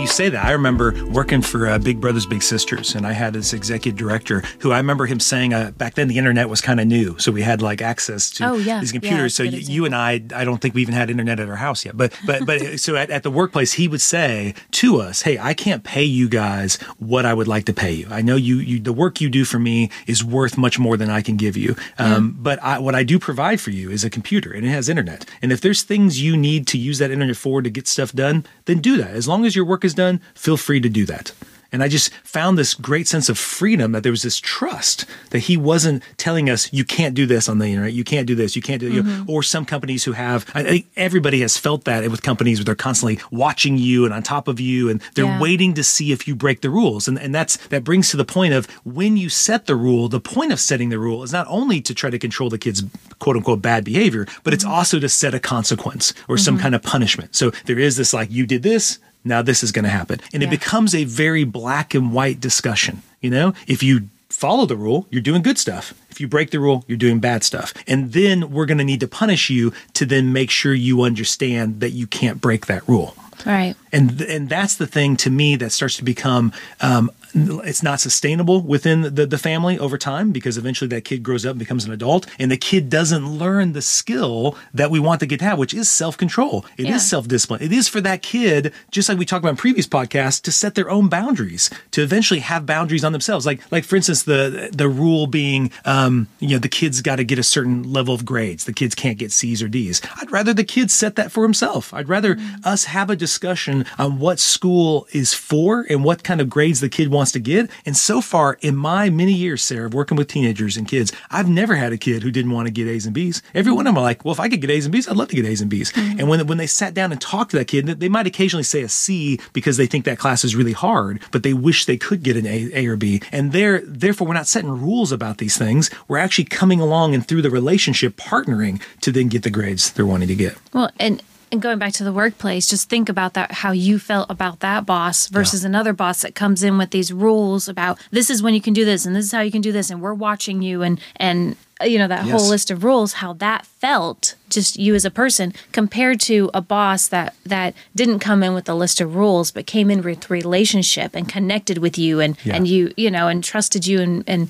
You 0.07 0.13
say 0.13 0.29
that, 0.29 0.45
I 0.45 0.51
remember 0.53 0.93
working 1.07 1.41
for 1.41 1.67
uh, 1.67 1.77
Big 1.79 1.99
Brothers 1.99 2.25
Big 2.25 2.41
Sisters, 2.41 2.95
and 2.95 3.05
I 3.05 3.11
had 3.11 3.33
this 3.33 3.51
executive 3.53 3.97
director 3.97 4.41
who 4.59 4.71
I 4.71 4.77
remember 4.77 5.05
him 5.05 5.19
saying 5.19 5.53
uh, 5.53 5.71
back 5.71 5.95
then 5.95 6.07
the 6.07 6.17
internet 6.17 6.47
was 6.49 6.61
kind 6.61 6.79
of 6.79 6.87
new, 6.87 7.17
so 7.19 7.31
we 7.31 7.41
had 7.41 7.61
like 7.61 7.81
access 7.81 8.29
to 8.31 8.47
Oh, 8.49 8.55
yeah. 8.55 8.79
these 8.79 8.91
computers. 8.93 9.35
that's 9.35 9.49
so 9.51 9.57
y- 9.57 9.61
you 9.63 9.83
and 9.85 9.93
I, 9.93 10.21
I 10.33 10.45
don't 10.45 10.59
think 10.61 10.75
we 10.75 10.81
even 10.81 10.93
had 10.93 11.09
internet 11.09 11.39
at 11.41 11.49
our 11.49 11.57
house 11.57 11.85
yet. 11.85 11.97
But 11.97 12.17
but 12.25 12.45
but 12.45 12.79
so 12.79 12.95
at, 12.95 13.09
at 13.09 13.23
the 13.23 13.31
workplace, 13.31 13.73
he 13.73 13.87
would 13.89 13.99
say 14.01 14.53
to 14.71 15.01
us, 15.01 15.23
"Hey, 15.23 15.37
I 15.37 15.53
can't 15.53 15.83
pay 15.83 16.03
you 16.05 16.29
guys 16.29 16.77
what 16.99 17.25
I 17.25 17.33
would 17.33 17.47
like 17.49 17.65
to 17.65 17.73
pay 17.73 17.91
you. 17.91 18.07
I 18.09 18.21
know 18.21 18.35
you, 18.37 18.57
you 18.57 18.79
the 18.79 18.93
work 18.93 19.19
you 19.19 19.29
do 19.29 19.43
for 19.43 19.59
me 19.59 19.89
is 20.07 20.23
worth 20.23 20.57
much 20.57 20.79
more 20.79 20.95
than 20.95 21.09
I 21.09 21.21
can 21.21 21.35
give 21.35 21.57
you. 21.57 21.75
Um, 21.97 22.37
But 22.39 22.63
I, 22.63 22.79
what 22.79 22.95
I 22.95 23.03
do 23.03 23.19
provide 23.19 23.59
for 23.59 23.71
you 23.71 23.91
is 23.91 24.03
a 24.05 24.09
computer, 24.09 24.51
and 24.53 24.65
it 24.65 24.69
has 24.69 24.87
internet. 24.87 25.25
And 25.41 25.51
if 25.51 25.59
there's 25.59 25.83
things 25.83 26.21
you 26.21 26.37
need 26.37 26.65
to 26.67 26.77
use 26.77 26.97
that 26.99 27.11
internet 27.11 27.35
for 27.35 27.61
to 27.61 27.69
get 27.69 27.87
stuff 27.87 28.13
done, 28.13 28.45
then 28.65 28.79
do 28.79 28.95
that. 28.97 29.11
As 29.11 29.27
long 29.27 29.45
as 29.45 29.55
your 29.55 29.65
work 29.65 29.83
is 29.83 29.96
done, 29.97 30.21
feel 30.35 30.57
free 30.57 30.79
to 30.79 30.89
do 30.89 31.05
that." 31.07 31.33
And 31.69 31.83
I 31.83 31.89
just 31.89 32.13
found 32.23 32.57
this 32.57 32.73
great 32.73 33.09
sense 33.09 33.27
of 33.27 33.37
freedom 33.37 33.91
that 33.91 34.01
there 34.01 34.11
was 34.11 34.23
this 34.23 34.39
trust 34.39 35.05
that 35.31 35.39
he 35.39 35.57
wasn't 35.57 36.01
telling 36.15 36.49
us, 36.49 36.71
you 36.71 36.85
can't 36.85 37.13
do 37.13 37.25
this 37.25 37.49
on 37.49 37.59
the 37.59 37.67
internet, 37.67 37.91
you 37.91 38.05
can't 38.05 38.25
do 38.25 38.35
this, 38.35 38.55
you 38.55 38.61
can't 38.61 38.79
do, 38.79 38.89
you 38.89 39.03
know, 39.03 39.09
mm-hmm. 39.09 39.29
or 39.29 39.43
some 39.43 39.65
companies 39.65 40.05
who 40.05 40.13
have, 40.13 40.45
I 40.55 40.63
think 40.63 40.87
everybody 40.95 41.41
has 41.41 41.57
felt 41.57 41.83
that 41.83 42.09
with 42.09 42.23
companies 42.23 42.59
where 42.59 42.63
they're 42.63 42.75
constantly 42.75 43.19
watching 43.31 43.77
you 43.77 44.05
and 44.05 44.13
on 44.13 44.23
top 44.23 44.47
of 44.47 44.61
you 44.61 44.89
and 44.89 45.01
they're 45.15 45.25
Yeah. 45.25 45.41
waiting 45.41 45.73
to 45.73 45.83
see 45.83 46.13
if 46.13 46.25
you 46.25 46.35
break 46.35 46.61
the 46.61 46.69
rules. 46.69 47.05
And, 47.05 47.19
and 47.19 47.35
that's, 47.35 47.57
that 47.67 47.83
brings 47.83 48.11
to 48.11 48.17
the 48.17 48.25
point 48.37 48.53
of 48.53 48.65
when 48.85 49.17
you 49.17 49.27
set 49.27 49.65
the 49.65 49.75
rule, 49.75 50.07
the 50.07 50.21
point 50.21 50.53
of 50.53 50.61
setting 50.61 50.87
the 50.87 50.99
rule 50.99 51.21
is 51.21 51.33
not 51.33 51.47
only 51.49 51.81
to 51.81 51.93
try 51.93 52.09
to 52.09 52.17
control 52.17 52.49
the 52.49 52.57
kid's 52.57 52.81
quote 53.19 53.35
unquote 53.35 53.61
bad 53.61 53.83
behavior, 53.83 54.25
but 54.43 54.53
it's 54.53 54.63
mm-hmm. 54.63 54.73
also 54.73 54.99
to 54.99 55.09
set 55.09 55.33
a 55.33 55.39
consequence 55.39 56.13
or 56.29 56.37
some 56.37 56.55
mm-hmm. 56.55 56.63
kind 56.63 56.75
of 56.75 56.81
punishment. 56.81 57.35
So 57.35 57.51
there 57.65 57.77
is 57.77 57.97
this 57.97 58.13
like, 58.13 58.31
you 58.31 58.45
did 58.47 58.63
this, 58.63 58.99
now 59.23 59.41
this 59.41 59.63
is 59.63 59.71
going 59.71 59.83
to 59.83 59.89
happen. 59.89 60.19
And 60.33 60.43
it 60.43 60.49
becomes 60.49 60.95
a 60.95 61.03
very 61.03 61.43
black 61.43 61.93
and 61.93 62.13
white 62.13 62.39
discussion. 62.39 63.01
You 63.21 63.29
know, 63.29 63.53
if 63.67 63.83
you 63.83 64.09
follow 64.29 64.65
the 64.65 64.75
rule, 64.75 65.07
you're 65.09 65.21
doing 65.21 65.41
good 65.41 65.57
stuff. 65.57 65.93
If 66.09 66.21
you 66.21 66.27
break 66.27 66.51
the 66.51 66.59
rule, 66.59 66.83
you're 66.87 66.97
doing 66.97 67.19
bad 67.19 67.43
stuff. 67.43 67.73
And 67.87 68.13
then 68.13 68.51
we're 68.51 68.65
going 68.65 68.77
to 68.77 68.83
need 68.83 68.99
to 69.01 69.07
punish 69.07 69.49
you 69.49 69.73
to 69.93 70.05
then 70.05 70.33
make 70.33 70.49
sure 70.49 70.73
you 70.73 71.01
understand 71.01 71.79
that 71.79 71.91
you 71.91 72.07
can't 72.07 72.41
break 72.41 72.65
that 72.67 72.87
rule. 72.87 73.15
Right. 73.45 73.75
And 73.91 74.21
and 74.21 74.49
that's 74.49 74.75
the 74.75 74.87
thing 74.87 75.15
to 75.17 75.29
me 75.29 75.55
that 75.57 75.71
starts 75.71 75.95
to 75.97 76.03
become 76.03 76.51
um, 76.81 77.11
it's 77.33 77.83
not 77.83 77.99
sustainable 77.99 78.61
within 78.61 79.01
the, 79.13 79.25
the 79.25 79.37
family 79.37 79.77
over 79.77 79.97
time 79.97 80.31
because 80.31 80.57
eventually 80.57 80.87
that 80.87 81.03
kid 81.03 81.21
grows 81.23 81.45
up 81.45 81.51
and 81.51 81.59
becomes 81.59 81.85
an 81.85 81.91
adult 81.91 82.25
and 82.39 82.49
the 82.49 82.57
kid 82.57 82.89
doesn't 82.89 83.27
learn 83.37 83.73
the 83.73 83.81
skill 83.81 84.57
that 84.73 84.89
we 84.89 84.99
want 84.99 85.19
the 85.19 85.27
kid 85.27 85.39
to 85.39 85.45
have, 85.45 85.59
which 85.59 85.73
is 85.73 85.89
self-control. 85.89 86.65
It 86.77 86.83
is 86.83 86.87
Yeah. 86.89 86.97
self-discipline. 86.97 87.61
It 87.61 87.71
is 87.71 87.87
for 87.87 88.01
that 88.01 88.21
kid, 88.21 88.73
just 88.91 89.07
like 89.09 89.17
we 89.19 89.25
talked 89.25 89.43
about 89.43 89.51
in 89.51 89.57
previous 89.57 89.85
podcasts, 89.87 90.41
to 90.43 90.51
set 90.51 90.75
their 90.75 90.89
own 90.89 91.09
boundaries, 91.09 91.69
to 91.91 92.01
eventually 92.01 92.39
have 92.39 92.65
boundaries 92.65 93.03
on 93.03 93.11
themselves. 93.11 93.45
Like 93.45 93.59
like 93.71 93.83
for 93.83 93.95
instance, 93.97 94.23
the 94.23 94.69
the 94.73 94.89
rule 94.89 95.27
being 95.27 95.69
um, 95.85 96.27
you 96.39 96.49
know, 96.49 96.59
the 96.59 96.69
kid's 96.69 97.01
got 97.01 97.17
to 97.17 97.23
get 97.23 97.37
a 97.39 97.43
certain 97.43 97.91
level 97.93 98.13
of 98.15 98.25
grades. 98.25 98.65
The 98.65 98.73
kids 98.73 98.95
can't 98.95 99.17
get 99.17 99.31
C's 99.31 99.61
or 99.61 99.67
D's. 99.67 100.01
I'd 100.15 100.31
rather 100.31 100.53
the 100.53 100.63
kid 100.63 100.89
set 100.91 101.15
that 101.17 101.31
for 101.31 101.43
himself. 101.43 101.93
I'd 101.93 102.09
rather 102.09 102.37
us 102.63 102.85
have 102.85 103.09
a 103.09 103.15
discussion 103.27 103.85
on 103.97 104.19
what 104.19 104.39
school 104.39 105.05
is 105.11 105.33
for 105.33 105.85
and 105.89 106.03
what 106.03 106.23
kind 106.23 106.39
of 106.39 106.49
grades 106.49 106.79
the 106.79 106.87
kid 106.87 107.09
wants 107.09 107.33
to 107.33 107.39
get. 107.39 107.69
And 107.85 107.95
so 107.95 108.21
far, 108.21 108.57
in 108.61 108.75
my 108.75 109.09
many 109.09 109.33
years, 109.33 109.61
Sara, 109.61 109.87
of 109.87 109.93
working 109.93 110.17
with 110.17 110.29
teenagers 110.29 110.77
and 110.77 110.87
kids, 110.87 111.11
I've 111.29 111.49
never 111.49 111.75
had 111.75 111.91
a 111.91 111.97
kid 111.97 112.23
who 112.23 112.31
didn't 112.31 112.51
want 112.51 112.67
to 112.67 112.71
get 112.71 112.87
A's 112.87 113.05
and 113.05 113.13
B's. 113.13 113.41
Every 113.53 113.71
one 113.71 113.85
of 113.85 113.93
them 113.93 113.97
are 113.97 114.03
like, 114.03 114.23
well, 114.23 114.31
if 114.31 114.39
I 114.39 114.47
could 114.47 114.61
get 114.61 114.69
A's 114.69 114.85
and 114.85 114.93
B's, 114.93 115.07
I'd 115.07 115.17
love 115.17 115.27
to 115.27 115.35
get 115.35 115.45
A's 115.45 115.59
and 115.59 115.69
B's. 115.69 115.91
Mm-hmm. 115.91 116.19
And 116.19 116.29
when, 116.29 116.47
when 116.47 116.57
they 116.57 116.67
sat 116.67 116.93
down 116.93 117.11
and 117.11 117.19
talked 117.19 117.51
to 117.51 117.57
that 117.57 117.67
kid, 117.67 117.85
they 117.85 118.09
might 118.09 118.27
occasionally 118.27 118.63
say 118.63 118.81
a 118.81 118.89
C 118.89 119.39
because 119.51 119.75
they 119.75 119.87
think 119.87 120.05
that 120.05 120.19
class 120.19 120.45
is 120.45 120.55
really 120.55 120.71
hard, 120.71 121.21
but 121.31 121.43
they 121.43 121.53
wish 121.53 121.85
they 121.85 121.97
could 121.97 122.23
get 122.23 122.37
an 122.37 122.47
A, 122.47 122.71
a 122.73 122.87
or 122.87 122.95
B. 122.95 123.21
And 123.31 123.51
they're, 123.51 123.81
therefore, 123.81 124.27
we're 124.27 124.33
not 124.33 124.47
setting 124.47 124.71
rules 124.71 125.11
about 125.11 125.37
these 125.37 125.57
things. 125.57 125.89
We're 126.07 126.17
actually 126.17 126.45
coming 126.45 126.79
along 126.79 127.13
and 127.13 127.27
through 127.27 127.41
the 127.41 127.51
relationship 127.51 128.15
partnering 128.15 128.81
to 129.01 129.11
then 129.11 129.27
get 129.27 129.43
the 129.43 129.49
grades 129.49 129.91
they're 129.91 130.05
wanting 130.05 130.29
to 130.29 130.35
get. 130.35 130.57
Well, 130.73 130.91
and 130.99 131.21
and 131.51 131.61
going 131.61 131.79
back 131.79 131.93
to 131.93 132.03
the 132.03 132.11
workplace, 132.11 132.67
just 132.69 132.89
think 132.89 133.07
about 133.09 133.33
that 133.33 133.51
how 133.51 133.71
you 133.71 133.99
felt 133.99 134.29
about 134.29 134.59
that 134.59 134.85
boss 134.85 135.27
versus 135.27 135.63
another 135.63 135.93
boss 135.93 136.21
that 136.21 136.35
comes 136.35 136.63
in 136.63 136.77
with 136.77 136.91
these 136.91 137.13
rules 137.13 137.67
about 137.69 137.97
this 138.11 138.29
is 138.29 138.43
when 138.43 138.53
you 138.53 138.61
can 138.61 138.73
do 138.73 138.83
this 138.85 139.05
and 139.05 139.15
this 139.15 139.25
is 139.25 139.31
how 139.31 139.41
you 139.41 139.51
can 139.51 139.61
do 139.61 139.71
this 139.71 139.89
and 139.89 140.01
we're 140.01 140.13
watching 140.13 140.61
you 140.61 140.81
and 140.81 140.99
and 141.15 141.55
uh, 141.81 141.85
you 141.85 141.97
know 141.99 142.07
that 142.07 142.25
Yes. 142.25 142.39
whole 142.39 142.49
list 142.49 142.71
of 142.71 142.83
rules 142.83 143.13
how 143.13 143.33
that 143.33 143.65
felt 143.65 144.35
just 144.49 144.77
you 144.77 144.93
as 144.95 145.05
a 145.05 145.11
person 145.11 145.53
compared 145.71 146.19
to 146.21 146.49
a 146.53 146.61
boss 146.61 147.07
that 147.07 147.33
that 147.45 147.73
didn't 147.95 148.19
come 148.19 148.43
in 148.43 148.53
with 148.53 148.67
a 148.67 148.73
list 148.73 148.99
of 148.99 149.15
rules 149.15 149.51
but 149.51 149.65
came 149.67 149.89
in 149.91 150.01
with 150.01 150.29
relationship 150.29 151.15
and 151.15 151.29
connected 151.29 151.77
with 151.77 151.97
you 151.97 152.19
and 152.19 152.35
Yeah. 152.43 152.55
and 152.55 152.67
you 152.67 152.93
you 152.97 153.09
know 153.11 153.27
and 153.27 153.43
trusted 153.43 153.85
you 153.87 154.01
and 154.01 154.23
and 154.27 154.49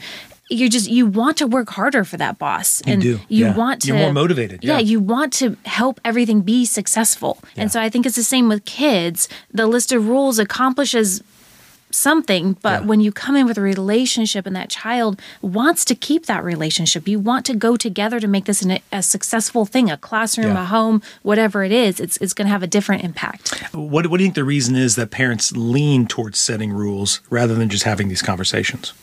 you 0.49 0.69
just 0.69 0.89
you 0.89 1.05
want 1.05 1.37
to 1.37 1.47
work 1.47 1.69
harder 1.69 2.03
for 2.03 2.17
that 2.17 2.37
boss 2.39 2.81
You 2.85 2.93
and 2.93 3.01
do, 3.01 3.19
you 3.27 3.45
yeah. 3.47 3.55
want 3.55 3.81
to 3.81 3.87
You're 3.89 3.97
more 3.97 4.13
motivated, 4.13 4.63
yeah. 4.63 4.79
you 4.79 4.99
want 4.99 5.33
to 5.33 5.57
help 5.65 5.99
everything 6.05 6.41
be 6.41 6.65
successful. 6.65 7.39
Yeah. 7.55 7.63
And 7.63 7.71
so 7.71 7.81
I 7.81 7.89
think 7.89 8.05
it's 8.05 8.15
the 8.15 8.23
same 8.23 8.47
with 8.47 8.63
kids. 8.65 9.27
The 9.53 9.67
list 9.67 9.91
of 9.91 10.07
rules 10.07 10.39
accomplishes 10.39 11.21
something, 11.89 12.57
but 12.61 12.81
Yeah. 12.81 12.87
when 12.87 12.99
you 12.99 13.11
come 13.13 13.35
in 13.37 13.45
with 13.45 13.57
a 13.57 13.61
relationship 13.61 14.45
and 14.45 14.55
that 14.55 14.69
child 14.69 15.21
wants 15.41 15.85
to 15.85 15.95
keep 15.95 16.25
that 16.25 16.43
relationship, 16.43 17.07
you 17.07 17.17
want 17.17 17.45
to 17.45 17.55
go 17.55 17.77
together 17.77 18.19
to 18.19 18.27
make 18.27 18.43
this 18.45 18.61
an, 18.61 18.79
a 18.91 19.01
successful 19.01 19.65
thing, 19.65 19.89
a 19.89 19.95
classroom, 19.97 20.47
Yeah. 20.53 20.63
a 20.63 20.65
home, 20.65 21.01
whatever 21.23 21.63
it 21.63 21.71
is, 21.71 21.99
it's, 22.01 22.17
it's 22.17 22.33
going 22.33 22.45
to 22.47 22.51
have 22.51 22.61
a 22.63 22.67
different 22.67 23.03
impact. 23.03 23.63
What, 23.73 24.07
what 24.07 24.17
do 24.17 24.23
you 24.23 24.27
think 24.27 24.35
the 24.35 24.43
reason 24.43 24.75
is 24.75 24.95
that 24.97 25.11
parents 25.11 25.53
lean 25.55 26.07
towards 26.07 26.39
setting 26.39 26.71
rules 26.73 27.21
rather 27.29 27.55
than 27.55 27.69
just 27.69 27.83
having 27.85 28.09
these 28.09 28.21
conversations? 28.21 28.93